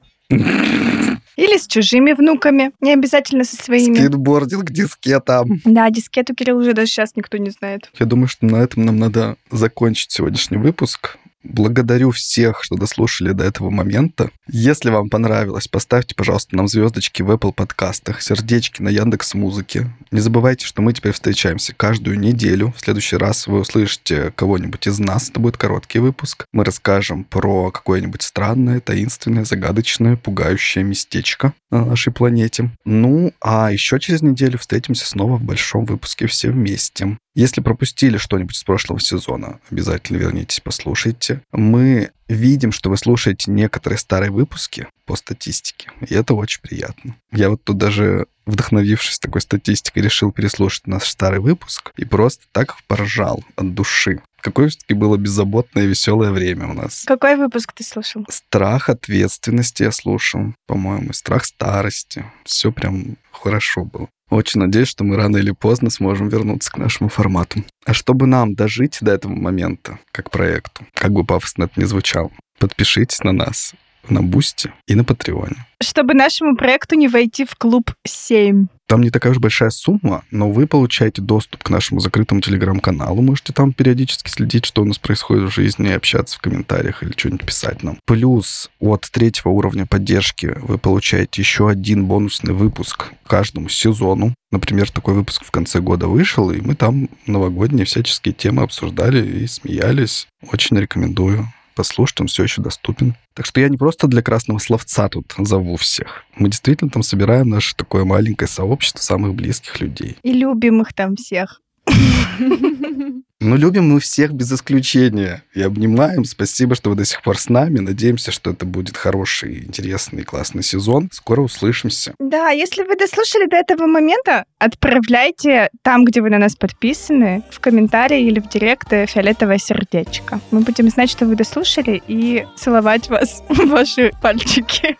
[1.37, 2.73] Или с чужими внуками.
[2.81, 3.95] Не обязательно со своими.
[3.95, 5.61] Скейтбординг, дискетам.
[5.65, 7.91] Да, дискету Кирилл уже даже сейчас никто не знает.
[7.99, 11.17] Я думаю, что на этом нам надо закончить сегодняшний выпуск.
[11.45, 14.31] Благодарю всех, что дослушали до этого момента.
[14.49, 19.91] Если вам понравилось, поставьте, пожалуйста, нам звездочки в Apple подкастах, сердечки на Яндекс Музыке.
[20.11, 22.73] Не забывайте, что мы теперь встречаемся каждую неделю.
[22.77, 25.31] В следующий раз вы услышите кого-нибудь из нас.
[25.31, 26.47] Это будет короткий выпуск.
[26.53, 32.71] Мы расскажем про какое-нибудь странное, таинственное, загадочное, пугающее местечко на нашей планете.
[32.85, 37.19] Ну, а еще через неделю встретимся снова в большом выпуске все вместе.
[37.35, 41.41] Если пропустили что-нибудь с прошлого сезона, обязательно вернитесь, послушайте.
[41.51, 47.17] Мы видим, что вы слушаете некоторые старые выпуски по статистике, и это очень приятно.
[47.33, 52.77] Я вот тут даже, вдохновившись такой статистикой, решил переслушать наш старый выпуск и просто так
[52.87, 54.21] поржал от души.
[54.43, 57.05] Какое все-таки было беззаботное и веселое время у нас.
[57.07, 58.27] Какой выпуск ты слушал?
[58.29, 62.25] Страх ответственности я слушал, по-моему, страх старости.
[62.45, 64.09] Все прям хорошо было.
[64.33, 67.65] Очень надеюсь, что мы рано или поздно сможем вернуться к нашему формату.
[67.85, 72.31] А чтобы нам дожить до этого момента, как проекту, как бы пафосно это ни звучало,
[72.59, 73.75] подпишитесь на нас
[74.09, 75.67] на Boosty и на Патреоне.
[75.81, 78.67] Чтобы нашему проекту не войти в клуб 7.
[78.87, 83.23] Там не такая уж большая сумма, но вы получаете доступ к нашему закрытому телеграм-каналу.
[83.23, 87.47] Можете там периодически следить, что у нас происходит в жизни, общаться в комментариях или что-нибудь
[87.47, 87.99] писать нам.
[88.05, 94.35] Плюс от третьего уровня поддержки вы получаете еще один бонусный выпуск каждому сезону.
[94.51, 99.47] Например, такой выпуск в конце года вышел, и мы там новогодние всяческие темы обсуждали и
[99.47, 100.29] смеялись.
[100.53, 103.15] Очень рекомендую послушать, он все еще доступен.
[103.35, 106.25] Так что я не просто для красного словца тут зову всех.
[106.37, 110.17] Мы действительно там собираем наше такое маленькое сообщество самых близких людей.
[110.23, 111.61] И любимых там всех.
[113.45, 115.43] Ну, любим мы всех без исключения.
[115.53, 116.25] И обнимаем.
[116.25, 117.81] Спасибо, что вы до сих пор с нами.
[117.81, 121.09] Надеемся, что это будет хороший, интересный, классный сезон.
[121.13, 122.15] Скоро услышимся.
[122.21, 127.59] Да, если вы дослушали до этого момента, отправляйте там, где вы на нас подписаны, в
[127.59, 130.41] комментарии или в директ фиолетовое сердечко.
[130.53, 134.97] Мы будем знать, что вы дослушали, и целовать вас в ваши пальчики.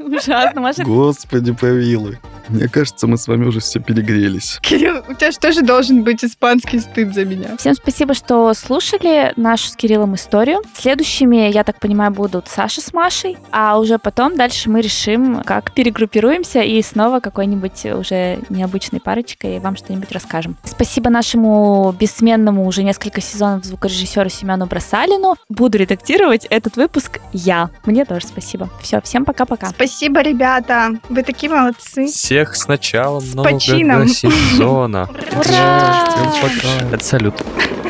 [0.00, 0.82] Ужасно, Маша.
[0.82, 2.18] Господи, повилы.
[2.48, 4.58] Мне кажется, мы с вами уже все перегрелись.
[4.62, 7.33] Кирилл, у тебя же тоже должен быть испанский стыд за меня.
[7.58, 10.62] Всем спасибо, что слушали нашу с Кириллом историю.
[10.76, 15.72] Следующими, я так понимаю, будут Саша с Машей, а уже потом дальше мы решим, как
[15.72, 20.56] перегруппируемся и снова какой-нибудь уже необычной парочкой вам что-нибудь расскажем.
[20.64, 25.36] Спасибо нашему бессменному уже несколько сезонов звукорежиссеру Семену Бросалину.
[25.48, 27.70] Буду редактировать этот выпуск я.
[27.84, 28.68] Мне тоже спасибо.
[28.82, 29.68] Все, всем пока-пока.
[29.68, 30.90] Спасибо, ребята.
[31.08, 32.06] Вы такие молодцы.
[32.06, 34.08] Всех с началом С нового почином.
[34.08, 35.08] сезона.
[35.32, 36.06] Ура!
[36.10, 36.96] Всем пока.
[37.24, 37.83] Это салют.